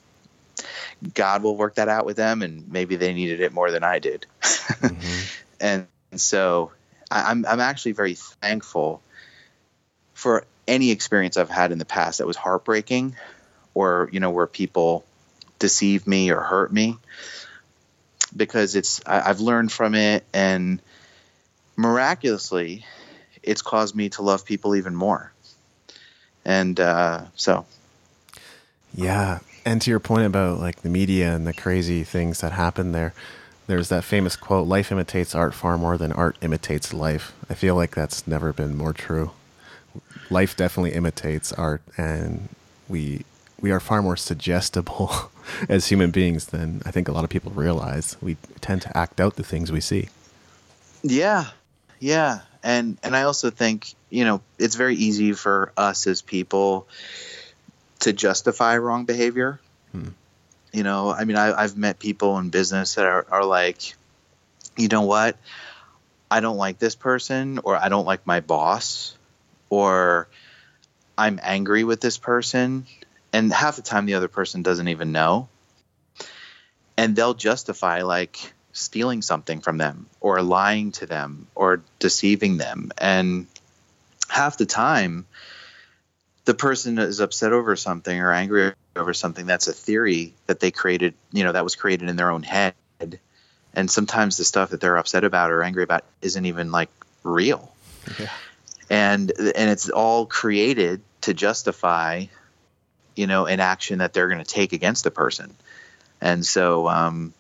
[1.14, 4.00] God will work that out with them, and maybe they needed it more than I
[4.00, 4.26] did.
[4.42, 5.34] Mhm.
[5.62, 6.72] and so
[7.16, 9.02] I, I'm I'm actually very thankful
[10.14, 13.16] for any experience I've had in the past that was heartbreaking,
[13.74, 15.06] or you know where people
[15.60, 16.98] deceive me or hurt me,
[18.36, 20.82] because it's I, I've learned from it, and
[21.78, 22.86] miraculously,
[23.42, 25.32] it's caused me to love people even more.
[26.44, 27.66] And uh, so
[28.94, 29.40] Yeah.
[29.66, 33.14] And to your point about like the media and the crazy things that happen there,
[33.68, 37.34] there's that famous quote life imitates art far more than art imitates life.
[37.50, 39.32] I feel like that's never been more true.
[40.30, 42.50] Life definitely imitates art and
[42.88, 43.24] we
[43.60, 45.32] we are far more suggestible
[45.70, 48.18] as human beings than I think a lot of people realize.
[48.22, 50.10] We tend to act out the things we see.
[51.02, 51.46] Yeah,
[52.00, 56.88] yeah, and and I also think you know it's very easy for us as people
[58.00, 59.60] to justify wrong behavior.
[59.92, 60.10] Hmm.
[60.76, 63.96] You know, I mean, I, I've met people in business that are, are like,
[64.76, 65.38] you know what,
[66.30, 69.16] I don't like this person, or I don't like my boss,
[69.70, 70.28] or
[71.18, 72.88] I'm angry with this person,
[73.32, 75.48] and half the time the other person doesn't even know,
[76.98, 82.92] and they'll justify like stealing something from them or lying to them or deceiving them.
[82.98, 83.48] And
[84.28, 85.26] half the time
[86.44, 90.72] the person is upset over something or angry over something that's a theory that they
[90.72, 92.76] created you know that was created in their own head.
[93.78, 96.90] And sometimes the stuff that they're upset about or angry about isn't even like
[97.24, 97.74] real.
[98.20, 98.30] Yeah.
[98.90, 102.26] and and it's all created to justify
[103.16, 105.56] you know an action that they're going to take against the person.
[106.22, 107.34] And so um,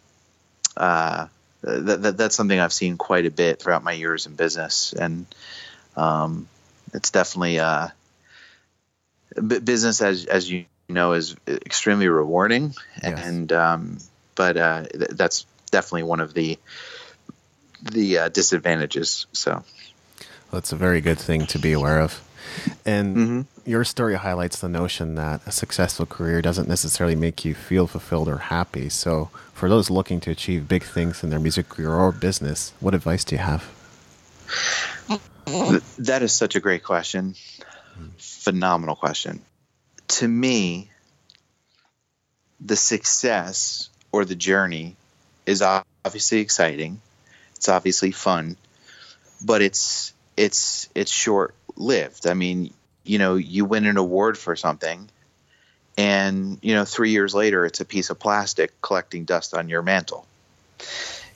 [0.76, 1.28] uh,
[1.62, 5.26] that, that, that's something I've seen quite a bit throughout my years in business, and
[5.96, 6.48] um,
[6.94, 7.88] it's definitely uh,
[9.36, 13.26] business as as you know is extremely rewarding, Yes.
[13.26, 13.98] and um,
[14.36, 16.58] but uh, th- that's definitely one of the
[17.82, 19.26] the uh, disadvantages.
[19.34, 19.64] So
[20.52, 22.22] Well, it's a very good thing to be aware of.
[22.86, 23.46] And Mhm.
[23.66, 28.28] your story highlights the notion that a successful career doesn't necessarily make you feel fulfilled
[28.30, 28.90] or happy.
[28.90, 32.94] So, for those looking to achieve big things in their music career or business, what
[32.94, 33.64] advice do you have?
[35.98, 37.36] That is such a great question.
[38.18, 39.42] Phenomenal question.
[40.08, 40.92] To me,
[42.60, 44.96] the success or the journey
[45.46, 47.02] is obviously exciting.
[47.56, 48.58] It's obviously fun,
[49.44, 52.28] but it's it's it's short lived.
[52.28, 55.10] I mean, you know, you win an award for something
[55.98, 59.82] and, you know, 3 years later it's a piece of plastic collecting dust on your
[59.82, 60.26] mantle.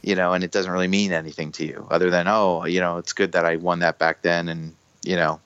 [0.01, 2.97] You know, and it doesn't really mean anything to you other than, oh, you know,
[2.97, 5.41] it's good that I won that back then and, you know,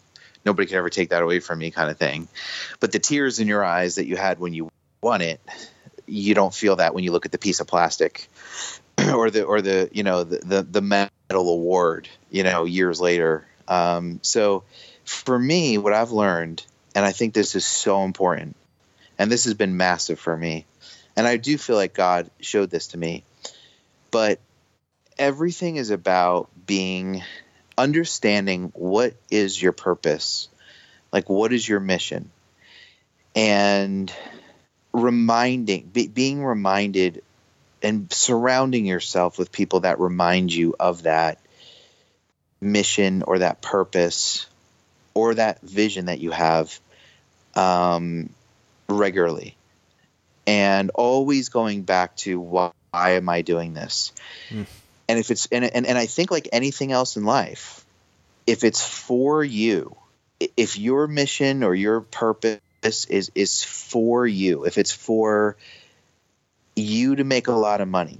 [0.45, 2.27] nobody could ever take that away from me kind of thing.
[2.79, 4.69] But the tears in your eyes that you had when you
[5.01, 5.41] won it
[6.05, 8.27] you don't feel that when you look at the piece of plastic
[9.13, 13.45] or the or the you know the the, the medal award you know years later.
[13.67, 14.63] Um, so
[15.05, 18.55] for me what i've learned and i think this is so important
[19.19, 20.65] and this has been massive for me
[21.15, 23.23] and i do feel like god showed this to me
[24.11, 24.39] but
[25.17, 27.21] everything is about being
[27.77, 30.49] understanding what is your purpose
[31.13, 32.31] like what is your mission?
[33.35, 34.11] And
[34.91, 37.23] reminding be, being reminded
[37.83, 41.37] and surrounding yourself with people that remind you of that
[42.59, 44.47] mission or that purpose
[45.13, 46.79] or that vision that you have
[47.55, 48.29] um,
[48.89, 49.55] regularly.
[50.47, 54.11] And always going back to why, why am i doing this?
[54.49, 54.65] Mm.
[55.07, 57.85] And if it's and, and, and i think like anything else in life
[58.45, 59.95] if it's for you
[60.57, 65.55] if your mission or your purpose is is for you if it's for
[66.75, 68.19] you to make a lot of money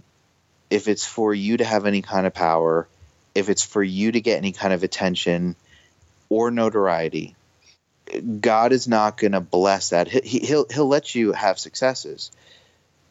[0.70, 2.88] if it's for you to have any kind of power
[3.36, 5.56] if it's for you to get any kind of attention
[6.30, 7.36] or notoriety
[8.40, 10.08] god is not going to bless that.
[10.08, 12.32] He, he'll he'll let you have successes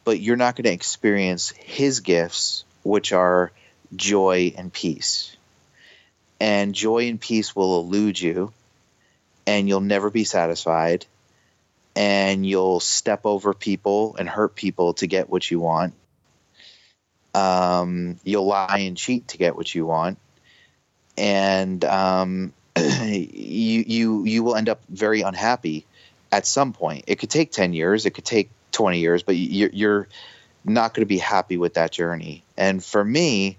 [0.04, 3.52] but you're not going to experience his gifts which are
[3.94, 5.37] joy and peace
[6.40, 8.52] and joy and peace will elude you
[9.46, 11.07] and you'll never be satisfied
[11.94, 15.94] and you'll step over people and hurt people to get what you want.
[17.35, 20.18] Um, you'll lie and cheat to get what you want,
[21.16, 25.87] and um, you you you will end up very unhappy
[26.31, 27.05] at some point.
[27.07, 30.09] It could take ten years, it could take twenty years, but you're, you're
[30.64, 32.42] not going to be happy with that journey.
[32.57, 33.57] And for me,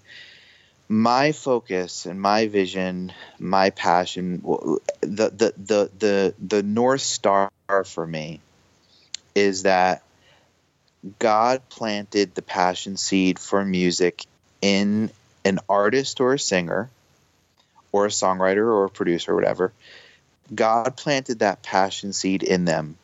[0.88, 7.50] my focus and my vision, my passion, the the the the, the north star
[7.86, 8.42] for me
[9.36, 10.04] is that
[11.20, 14.26] God planted the passion seed for music
[14.62, 15.12] in
[15.44, 16.89] an artist or a singer
[17.92, 19.74] or a songwriter or a producer or whatever.
[20.54, 22.98] God planted that passion seed in them.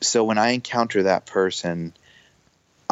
[0.00, 1.92] So when I encounter that person,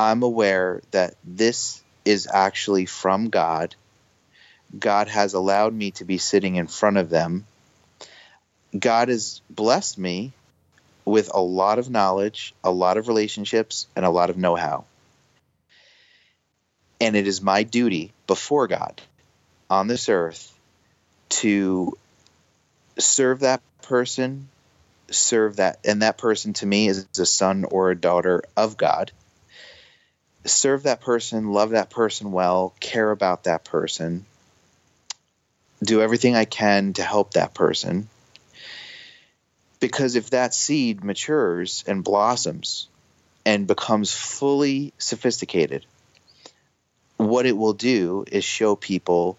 [0.00, 3.74] I'm aware that this is actually from God
[4.78, 7.44] God has allowed me to be sitting in front of them.
[8.78, 10.32] God has blessed me
[11.04, 14.84] with a lot of knowledge, a lot of relationships, and a lot of know how.
[17.00, 19.00] And it is my duty before God
[19.68, 20.52] on this earth
[21.30, 21.96] to
[22.98, 24.48] serve that person,
[25.10, 29.10] serve that, and that person to me is a son or a daughter of God.
[30.44, 34.24] Serve that person, love that person well, care about that person,
[35.82, 38.08] do everything I can to help that person.
[39.80, 42.88] Because if that seed matures and blossoms
[43.44, 45.86] and becomes fully sophisticated,
[47.16, 49.38] what it will do is show people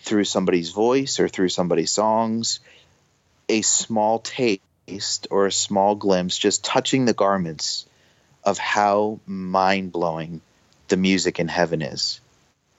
[0.00, 2.60] through somebody's voice or through somebody's songs
[3.48, 7.86] a small taste or a small glimpse, just touching the garments
[8.44, 10.40] of how mind blowing
[10.88, 12.20] the music in heaven is.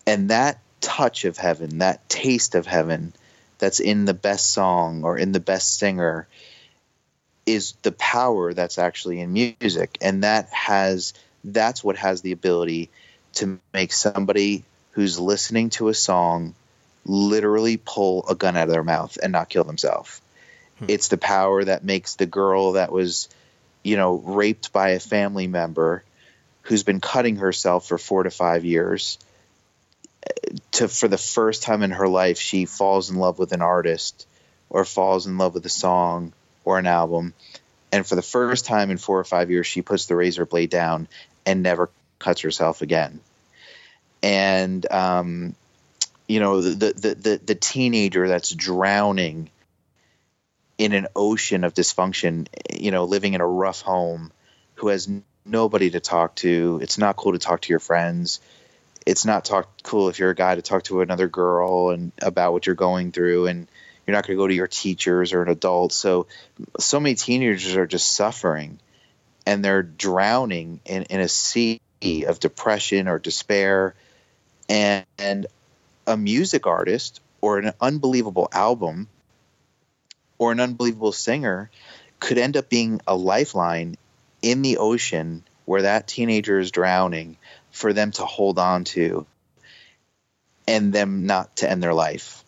[0.08, 3.13] And that touch of heaven, that taste of heaven
[3.60, 6.28] that's in the best song or in the best singer
[7.45, 12.89] is the power that's actually in music and that has that's what has the ability
[13.34, 16.54] to make somebody who's listening to a song
[17.06, 20.21] literally pull a gun out of their mouth and not kill themselves.
[20.80, 20.86] Hmm.
[20.88, 23.30] It's the power that makes the girl that was,
[23.83, 26.03] you know, raped by a family member
[26.63, 29.17] who's been cutting herself for 4 to 5 years
[30.71, 34.27] to for the first time in her life she falls in love with an artist
[34.69, 37.33] or falls in love with a song or an album.
[37.91, 40.69] And for the first time in four or five years she puts the razor blade
[40.69, 41.07] down
[41.45, 41.89] and never
[42.19, 43.19] cuts herself again.
[44.23, 45.55] And um,
[46.27, 49.49] you know the, the the the teenager that's drowning
[50.82, 54.32] in an ocean of dysfunction you know living in a rough home
[54.73, 55.07] who has
[55.45, 56.79] nobody to talk to.
[56.82, 58.39] It's not cool to talk to your friends.
[59.05, 62.53] It's not talk cool if you're a guy to talk to another girl and about
[62.53, 63.67] what you're going through and
[64.05, 65.93] you're not going to go to your teachers or an adult.
[65.93, 66.25] So
[66.79, 68.79] so many teenagers are just suffering
[69.45, 71.79] and they're drowning in, in a sea
[72.27, 73.93] of depression or despair.
[74.67, 75.45] And, and
[76.07, 79.07] a music artist or an unbelievable album
[80.41, 81.71] or an unbelievable singer
[82.19, 83.97] could end up being a lifeline
[84.43, 87.37] in the ocean where that teenager is drowning
[87.71, 89.27] for them to hold on to
[90.67, 92.43] and them not to end their life.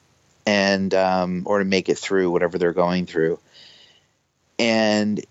[0.48, 3.40] and um, or to make it through whatever they're going through.
[4.60, 5.24] And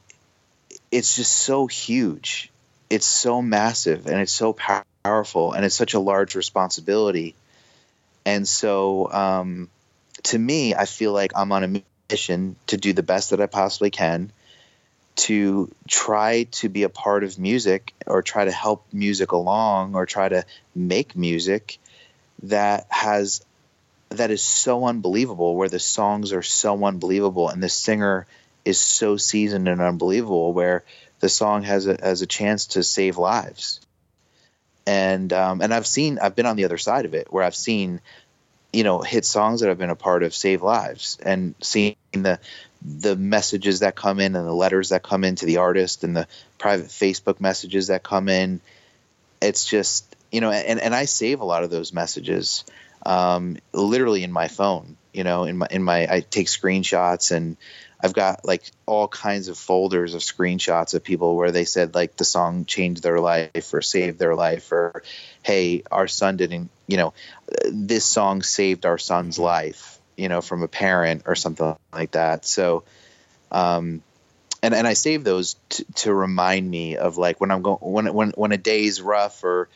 [0.93, 2.53] it's just so huge.
[2.91, 4.57] It's so massive and it's so
[5.05, 7.37] powerful and it's such a large responsibility.
[8.27, 9.71] And so, um,
[10.25, 11.69] to me, I feel like I'm on a
[12.13, 14.31] mission to do the best that I possibly can
[15.15, 20.07] to try to be a part of music or try to help music along or
[20.07, 20.45] try to
[20.75, 21.79] make music
[22.45, 23.45] that has
[24.11, 28.27] that is so unbelievable where the songs are so unbelievable and the singer
[28.65, 30.85] is so seasoned and unbelievable where
[31.21, 33.81] the song has a, has a chance to save lives.
[34.87, 37.55] And um, and I've seen I've been on the other side of it where I've
[37.55, 38.01] seen
[38.73, 42.39] you know hit songs that I've been a part of save lives and seeing the
[42.85, 46.17] the messages that come in and the letters that come in to the artist and
[46.17, 46.27] the
[46.59, 48.61] private Facebook messages that come in.
[49.41, 52.65] It's just you know and, and I save a lot of those messages
[53.07, 57.57] um, literally in my phone you know in my in my I take screenshots and
[58.01, 62.17] I've got like all kinds of folders of screenshots of people where they said like
[62.17, 65.03] the song changed their life or saved their life or
[65.43, 67.15] hey our son didn't you know
[67.71, 72.45] this song saved our son's life you know from a parent or something like that
[72.45, 72.85] so
[73.51, 74.03] um
[74.63, 78.13] and and I save those t- to remind me of like when I'm going when
[78.15, 79.69] when when a day's rough or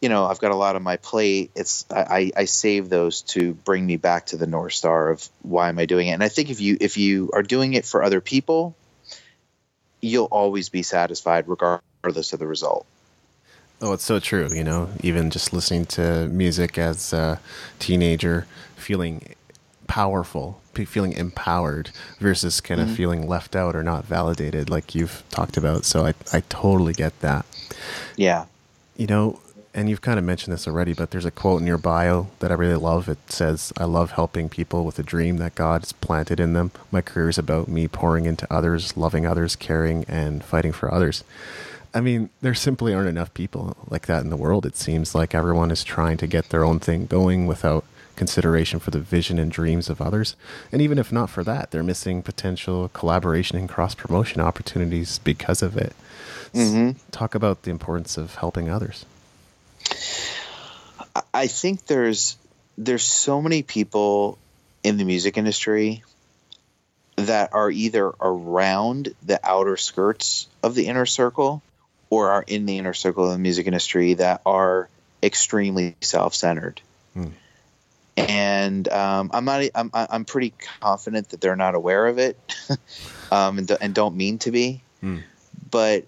[0.00, 1.50] you know I've got a lot on my plate.
[1.56, 5.68] It's I, I save those to bring me back to the north star of why
[5.68, 6.12] am I doing it.
[6.12, 8.76] And I think if you if you are doing it for other people,
[10.00, 12.86] you'll always be satisfied regardless of the result.
[13.80, 14.48] Oh, it's so true.
[14.54, 17.40] You know, even just listening to music as a
[17.80, 18.46] teenager,
[18.76, 19.34] feeling
[19.86, 22.96] powerful, feeling empowered versus kind of mm-hmm.
[22.96, 25.84] feeling left out or not validated, like you've talked about.
[25.84, 27.46] So I, I totally get that.
[28.16, 28.46] Yeah.
[28.96, 29.40] You know,
[29.74, 32.52] and you've kind of mentioned this already, but there's a quote in your bio that
[32.52, 33.08] I really love.
[33.08, 36.70] It says, I love helping people with a dream that God has planted in them.
[36.92, 41.24] My career is about me pouring into others, loving others, caring, and fighting for others.
[41.92, 44.64] I mean, there simply aren't enough people like that in the world.
[44.64, 47.84] It seems like everyone is trying to get their own thing going without
[48.16, 50.36] consideration for the vision and dreams of others.
[50.72, 55.62] And even if not for that, they're missing potential collaboration and cross promotion opportunities because
[55.62, 55.94] of it.
[56.52, 56.98] Mm-hmm.
[57.10, 59.04] Talk about the importance of helping others.
[61.32, 62.36] I think there's
[62.76, 64.38] there's so many people
[64.82, 66.02] in the music industry
[67.16, 71.62] that are either around the outer skirts of the inner circle
[72.10, 74.88] or are in the inner circle of the music industry that are
[75.22, 76.80] extremely self-centered.
[77.14, 77.28] Hmm.
[78.16, 79.62] And um, I'm not.
[79.74, 79.90] I'm.
[79.92, 82.38] I'm pretty confident that they're not aware of it,
[83.32, 84.82] um, and, and, don't mean to be.
[85.00, 85.18] Hmm.
[85.70, 86.06] But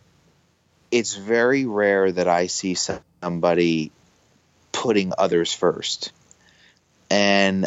[0.91, 3.91] it's very rare that I see somebody
[4.73, 6.13] putting others first.
[7.11, 7.67] And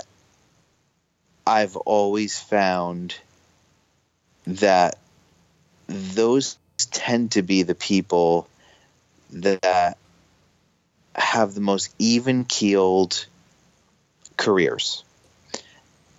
[1.45, 3.15] I've always found
[4.45, 4.97] that
[5.87, 8.47] those tend to be the people
[9.31, 9.97] that
[11.15, 13.25] have the most even keeled
[14.39, 15.03] careers.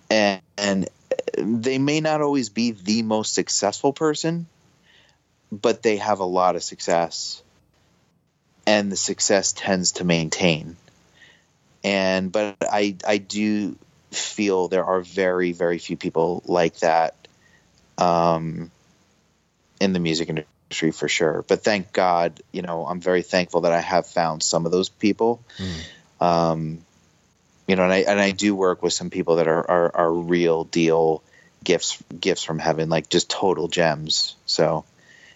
[0.09, 0.89] And, and,
[1.37, 4.47] they may not always be the most successful person,
[5.51, 7.41] but they have a lot of success.
[8.65, 10.75] And the success tends to maintain
[11.83, 13.77] and but I I do
[14.11, 17.15] feel there are very very few people like that
[17.97, 18.71] um,
[19.79, 21.43] in the music industry for sure.
[21.47, 24.89] But thank God, you know, I'm very thankful that I have found some of those
[24.89, 25.43] people.
[25.57, 26.25] Mm.
[26.25, 26.85] Um,
[27.71, 30.13] you know, and I and I do work with some people that are are, are
[30.13, 31.23] real deal
[31.63, 34.35] gifts gifts from heaven, like just total gems.
[34.45, 34.83] So,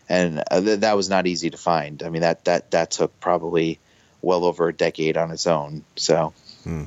[0.10, 2.04] and uh, th- that was not easy to find.
[2.04, 3.80] I mean that that that took probably
[4.22, 5.86] well over a decade on its own.
[5.96, 6.34] So,
[6.66, 6.86] hmm.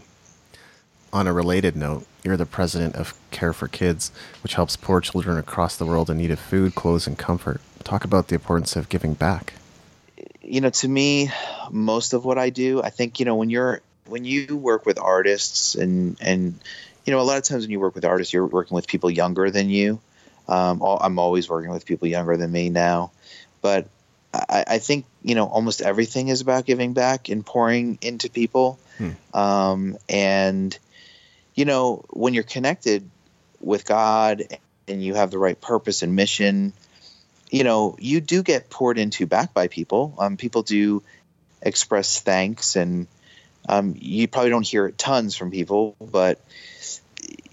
[1.15, 5.39] on a related note, you're the president of Care for Kids, which helps poor children
[5.39, 7.63] across the world in need of food, clothes, and comfort.
[7.85, 9.55] Talk about the importance of giving back.
[10.43, 11.31] You know, to me,
[11.71, 14.99] most of what I do, I think, you know, when you're when you work with
[14.99, 16.59] artists and and
[17.09, 19.11] you know, a lot of times when you work with artists, you're working with people
[19.11, 19.99] younger than you.
[20.47, 23.13] Um, I'm always working with people younger than me now,
[23.63, 23.89] but
[24.33, 28.79] I, I, think you know almost everything is about giving back and pouring into people.
[28.99, 29.11] Hmm.
[29.33, 30.79] Um, and
[31.55, 33.09] you know when you're connected
[33.61, 34.43] with God
[34.87, 36.73] and you have the right purpose and mission,
[37.51, 40.15] you know you do get poured into back by people.
[40.19, 41.03] Um, people do
[41.63, 43.07] express thanks, and
[43.69, 46.41] um, you probably don't hear it tons from people, but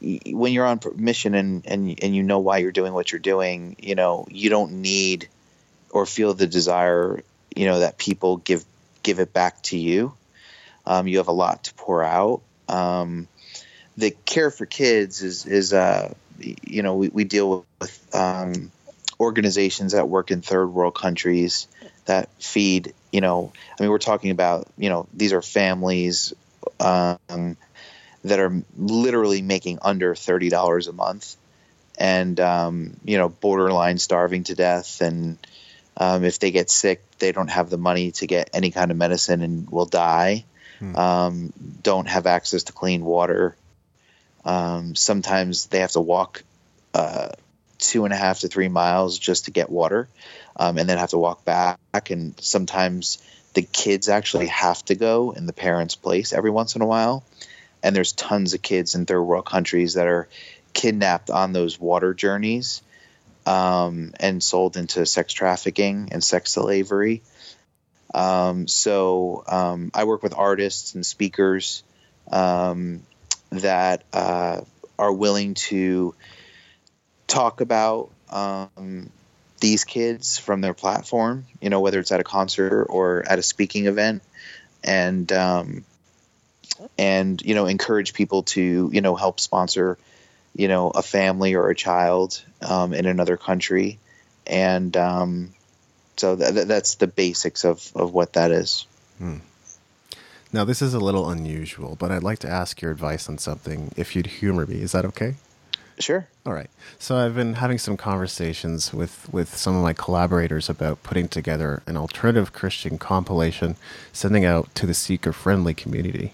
[0.02, 3.76] when you're on mission and, and and you know why you're doing what you're doing,
[3.80, 5.28] you know you don't need
[5.96, 7.24] or feel the desire,
[7.56, 8.66] you know, that people give
[9.02, 10.14] give it back to you.
[10.86, 12.42] Um, you have a lot to pour out.
[12.68, 13.28] Um,
[13.98, 18.72] the care for kids is is uh, you know we, we deal with um,
[19.20, 21.68] organizations that work in third world countries
[22.06, 26.34] that feed you know I mean we're talking about you know these are families
[26.80, 27.58] um,
[28.24, 31.36] that are literally making under thirty dollars a month
[31.98, 35.02] and um, you know borderline starving to death.
[35.02, 35.38] And
[35.98, 38.98] um, if they get sick they don't have the money to get any kind of
[38.98, 40.46] medicine and will die.
[40.80, 40.96] Hmm.
[40.98, 41.54] um,
[41.84, 43.56] don't have access to clean water.
[44.44, 46.44] Um, sometimes they have to walk
[46.94, 47.30] uh,
[47.86, 50.08] two and a half to three miles just to get water
[50.56, 51.78] um, and then have to walk back.
[52.10, 53.20] And sometimes
[53.54, 57.24] the kids actually have to go in the parents' place every once in a while.
[57.84, 60.28] And there's tons of kids in third world countries that are
[60.74, 62.82] kidnapped on those water journeys
[63.46, 67.22] um, and sold into sex trafficking and sex slavery.
[68.14, 71.84] Um, so um, I work with artists and speakers
[72.32, 73.04] um,
[73.52, 74.62] that uh,
[74.98, 76.16] are willing to
[77.28, 79.10] talk about um,
[79.60, 83.44] these kids from their platform, you know, whether it's at a concert or at a
[83.44, 84.22] speaking event,
[84.84, 85.86] and um,
[86.98, 89.98] and you know, encourage people to you know help sponsor,
[90.56, 94.00] you know, a family or a child um, in another country,
[94.46, 95.54] and um,
[96.18, 98.86] so th- that's the basics of of what that is.
[99.18, 99.38] Hmm.
[100.54, 103.92] Now, this is a little unusual, but I'd like to ask your advice on something
[103.98, 104.82] if you'd humor me.
[104.82, 105.36] Is that okay?
[106.00, 106.28] Sure.
[106.46, 106.70] All right.
[107.00, 111.82] So I've been having some conversations with, with some of my collaborators about putting together
[111.88, 113.76] an alternative Christian compilation,
[114.12, 116.34] sending out to the seeker friendly community.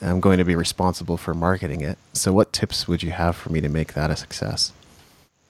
[0.00, 1.98] I'm going to be responsible for marketing it.
[2.12, 4.72] So what tips would you have for me to make that a success?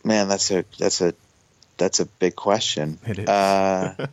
[0.04, 1.14] Man, that's a that's a
[1.78, 2.98] that's a big question.
[3.06, 3.28] It is.
[3.28, 4.08] Uh,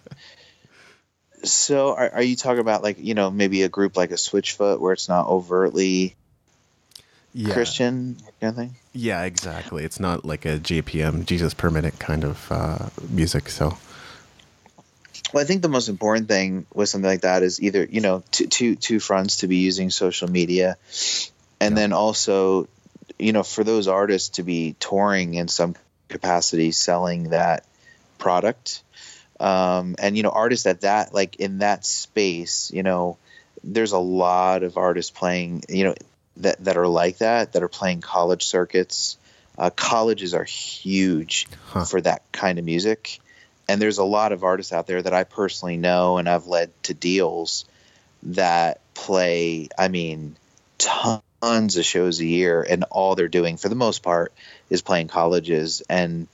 [1.44, 4.80] so are, are you talking about like you know maybe a group like a Switchfoot
[4.80, 6.16] where it's not overtly
[7.34, 7.54] yeah.
[7.54, 8.76] Christian kind of thing?
[8.94, 9.84] Yeah, exactly.
[9.84, 13.50] It's not like a JPM Jesus per minute kind of uh, music.
[13.50, 13.78] So,
[15.34, 18.24] well, I think the most important thing with something like that is either you know
[18.32, 20.78] two two two fronts to be using social media,
[21.60, 21.82] and yeah.
[21.82, 22.68] then also
[23.18, 25.76] you know for those artists to be touring in some
[26.08, 27.66] capacity, selling that
[28.18, 28.84] product
[29.40, 33.18] um, and you know artists at that like in that space you know
[33.64, 35.96] there's a lot of artists playing you know
[36.40, 39.18] that that are like that that are playing college circuits
[39.58, 41.84] uh, colleges are huge huh.
[41.84, 43.20] for that kind of music
[43.68, 46.72] and there's a lot of artists out there that i personally know and i've led
[46.84, 47.66] to deals
[48.24, 50.36] that play i mean
[50.78, 54.34] tons of shows a year and all they're doing for the most part
[54.70, 56.28] is playing colleges and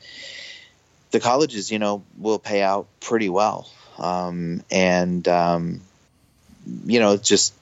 [1.15, 3.69] the colleges, you know, will pay out pretty well.
[3.97, 5.81] Um, and, um,
[6.85, 7.53] you know, just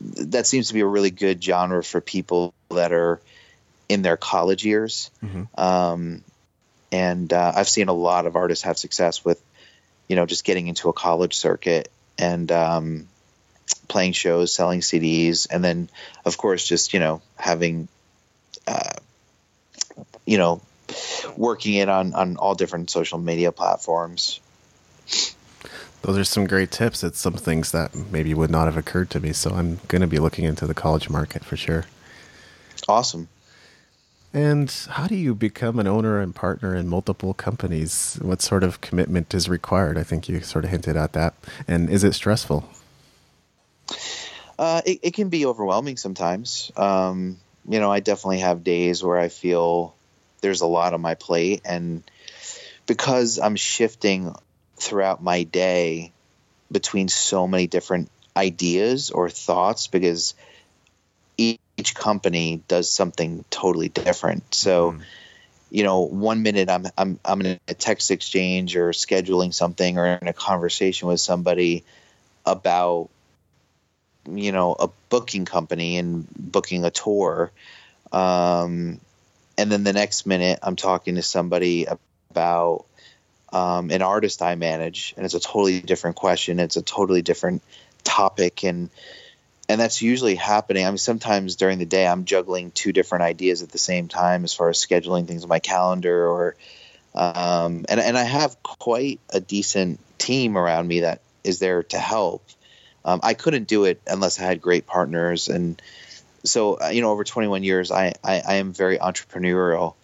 [0.00, 3.20] that seems to be a really good genre for people that are
[3.88, 5.10] in their college years.
[5.22, 5.60] Mm-hmm.
[5.60, 6.22] Um,
[6.92, 9.40] and uh, I've seen a lot of artists have success with,
[10.08, 13.08] you know, just getting into a college circuit and um,
[13.88, 15.88] playing shows, selling CDs, and then,
[16.24, 17.88] of course, just you know having,
[18.66, 18.98] uh,
[20.26, 20.60] you know,
[21.36, 24.40] working it on on all different social media platforms.
[26.02, 27.04] Those are some great tips.
[27.04, 29.32] It's some things that maybe would not have occurred to me.
[29.32, 31.84] So I'm going to be looking into the college market for sure.
[32.88, 33.28] Awesome.
[34.32, 38.18] And how do you become an owner and partner in multiple companies?
[38.22, 39.98] What sort of commitment is required?
[39.98, 41.34] I think you sort of hinted at that.
[41.66, 42.68] And is it stressful?
[44.58, 46.70] Uh, it, it, can be overwhelming sometimes.
[46.76, 47.38] Um,
[47.68, 49.94] you know, I definitely have days where I feel
[50.42, 52.02] there's a lot on my plate and
[52.86, 54.34] because I'm shifting
[54.80, 56.12] throughout my day
[56.70, 60.34] between so many different ideas or thoughts because
[61.36, 64.54] each company does something totally different.
[64.54, 65.02] So, mm.
[65.70, 70.06] you know, one minute I'm I'm I'm in a text exchange or scheduling something or
[70.06, 71.84] in a conversation with somebody
[72.46, 73.08] about
[74.28, 77.50] you know a booking company and booking a tour
[78.12, 79.00] um,
[79.56, 81.86] and then the next minute I'm talking to somebody
[82.30, 82.84] about
[83.52, 86.60] um, an artist I manage, and it's a totally different question.
[86.60, 87.62] It's a totally different
[88.04, 88.90] topic, and
[89.68, 90.84] and that's usually happening.
[90.84, 94.44] I mean, sometimes during the day I'm juggling two different ideas at the same time,
[94.44, 96.56] as far as scheduling things on my calendar, or
[97.14, 101.98] um, and and I have quite a decent team around me that is there to
[101.98, 102.44] help.
[103.04, 105.80] Um, I couldn't do it unless I had great partners and
[106.44, 109.94] so uh, you know over 21 years I, I, I am very entrepreneurial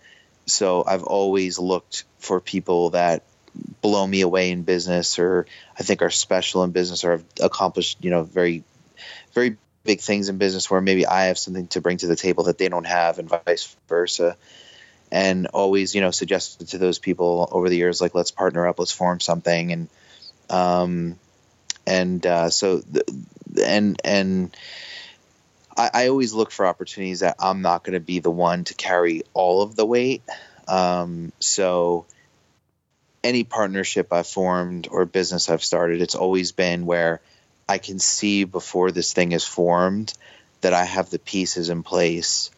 [0.47, 3.23] so i've always looked for people that
[3.81, 5.47] blow me away in business or
[5.79, 8.65] i think are special in business or have accomplished you know very
[9.33, 12.45] very big things in business where maybe I have something to bring to the table
[12.45, 14.37] that they don't have, and vice versa.
[15.11, 18.79] And always, you know, suggested to those people over the years, like, let's partner up,
[18.79, 19.89] let's form something, and
[20.51, 21.19] um,
[21.87, 22.83] and uh, so
[23.65, 24.57] and and
[25.77, 28.75] I, I always look for opportunities that I'm not going to be the one to
[28.75, 30.23] carry all of the weight.
[30.67, 32.07] Um, so
[33.27, 37.21] any partnership I've formed or business I've started, it's always been where
[37.69, 40.15] I can see before this thing is formed
[40.61, 42.51] that I have the pieces in place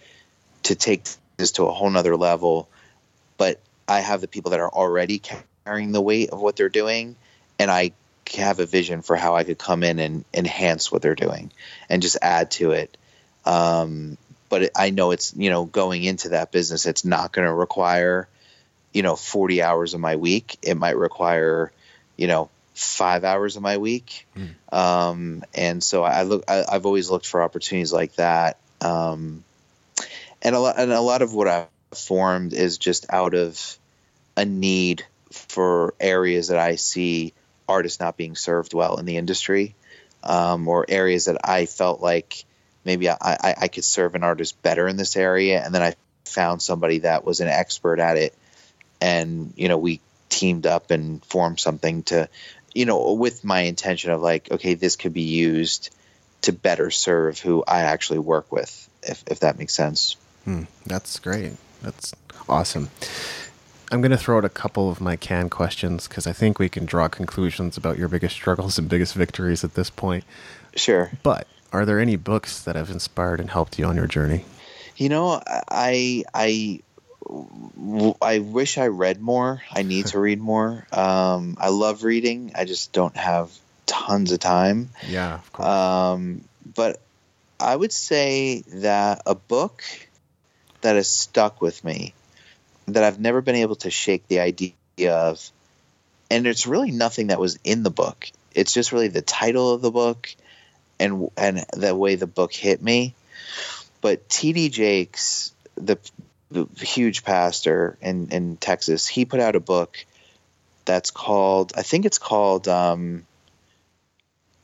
[0.64, 1.08] to take
[1.38, 2.68] this to a whole nother level.
[3.38, 5.22] But I have the people that are already
[5.64, 7.16] carrying the weight of what they're doing,
[7.58, 7.92] and I
[8.36, 11.50] have a vision for how I could come in and enhance what they're doing
[11.88, 12.94] and just add to it.
[13.46, 14.18] Um,
[14.50, 18.28] but I know it's you know going into that business, it's not going to require
[18.92, 20.58] you know 40 hours of my week.
[20.62, 21.72] It might require
[22.16, 24.26] you know five hours of my week.
[24.36, 24.76] Mm.
[24.76, 28.58] Um, and so I look, I, have always looked for opportunities like that.
[28.80, 29.44] Um,
[30.40, 33.78] and a lot, and a lot of what I've formed is just out of
[34.36, 37.34] a need for areas that I see
[37.68, 39.74] artists not being served well in the industry,
[40.22, 42.44] um, or areas that I felt like
[42.84, 45.62] maybe I, I, I could serve an artist better in this area.
[45.62, 48.37] And then I found somebody that was an expert at it.
[49.00, 52.28] And, you know, we teamed up and formed something to
[52.74, 55.90] you know, with my intention of like, okay, this could be used
[56.42, 60.16] to better serve who I actually work with, if, if that makes sense.
[60.44, 61.54] Hmm, that's great.
[61.82, 62.14] That's
[62.48, 62.90] awesome.
[63.90, 66.68] I'm going to throw out a couple of my can questions because I think we
[66.68, 70.24] can draw conclusions about your biggest struggles and biggest victories at this point.
[70.76, 71.10] Sure.
[71.22, 74.44] But are there any books that have inspired and helped you on your journey?
[74.96, 76.80] You know, I I
[78.22, 79.62] I wish I read more.
[79.70, 80.86] I need to read more.
[80.92, 82.52] Um, I love reading.
[82.54, 83.50] I just don't have
[83.86, 84.90] tons of time.
[85.06, 85.68] Yeah, of course.
[85.68, 87.00] Um, but
[87.60, 89.84] I would say that a book
[90.80, 92.14] that has stuck with me,
[92.86, 94.74] that I've never been able to shake the idea
[95.10, 95.50] of,
[96.30, 98.30] and it's really nothing that was in the book.
[98.54, 100.34] It's just really the title of the book
[100.98, 103.14] and and the way the book hit me.
[104.00, 104.68] But T.D.
[104.68, 105.98] Jakes, the
[106.50, 110.04] the huge pastor in in Texas, he put out a book
[110.84, 113.26] that's called I think it's called um,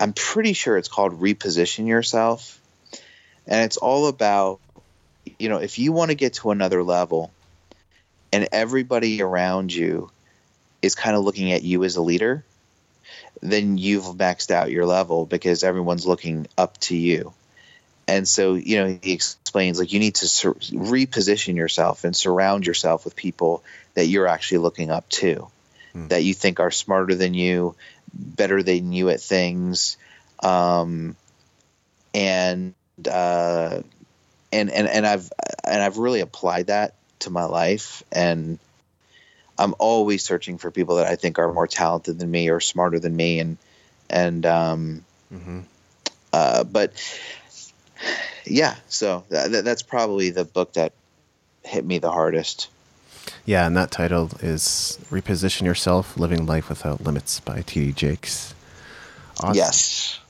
[0.01, 2.61] I'm pretty sure it's called Reposition Yourself.
[3.47, 4.61] And it's all about
[5.39, 7.30] you know, if you want to get to another level
[8.32, 10.11] and everybody around you
[10.82, 12.45] is kind of looking at you as a leader,
[13.41, 17.32] then you've maxed out your level because everyone's looking up to you
[18.07, 22.67] and so you know he explains like you need to sur- reposition yourself and surround
[22.67, 23.63] yourself with people
[23.95, 25.49] that you're actually looking up to
[25.95, 26.09] mm.
[26.09, 27.75] that you think are smarter than you
[28.13, 29.97] better than you at things
[30.43, 31.17] um,
[32.13, 32.75] and
[33.11, 33.81] uh,
[34.53, 35.33] and and and I've
[35.65, 38.59] and I've really applied that to my life and
[39.59, 42.99] I'm always searching for people that I think are more talented than me or smarter
[42.99, 43.59] than me and
[44.11, 45.61] and um, mm-hmm.
[46.33, 46.93] uh, but
[48.45, 50.93] yeah, so th- that's probably the book that
[51.63, 52.69] hit me the hardest.
[53.47, 57.93] Yeah, and that title is Reposition Yourself Living Life Without Limits by T.D.
[57.93, 58.55] Jakes.
[59.41, 59.55] Awesome.
[59.55, 60.21] Yes.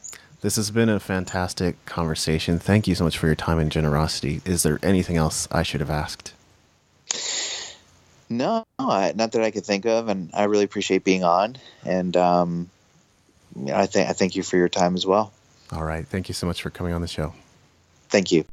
[0.40, 2.58] This has been a fantastic conversation.
[2.58, 4.42] Thank you so much for your time and generosity.
[4.44, 6.34] Is there anything else I should have asked?
[8.28, 11.56] No, not that I could think of, and I really appreciate being on.
[11.84, 12.70] And um,
[13.72, 15.32] I think I thank you for your time as well.
[15.72, 17.32] All right, thank you so much for coming on the show.
[18.14, 18.44] Thank you.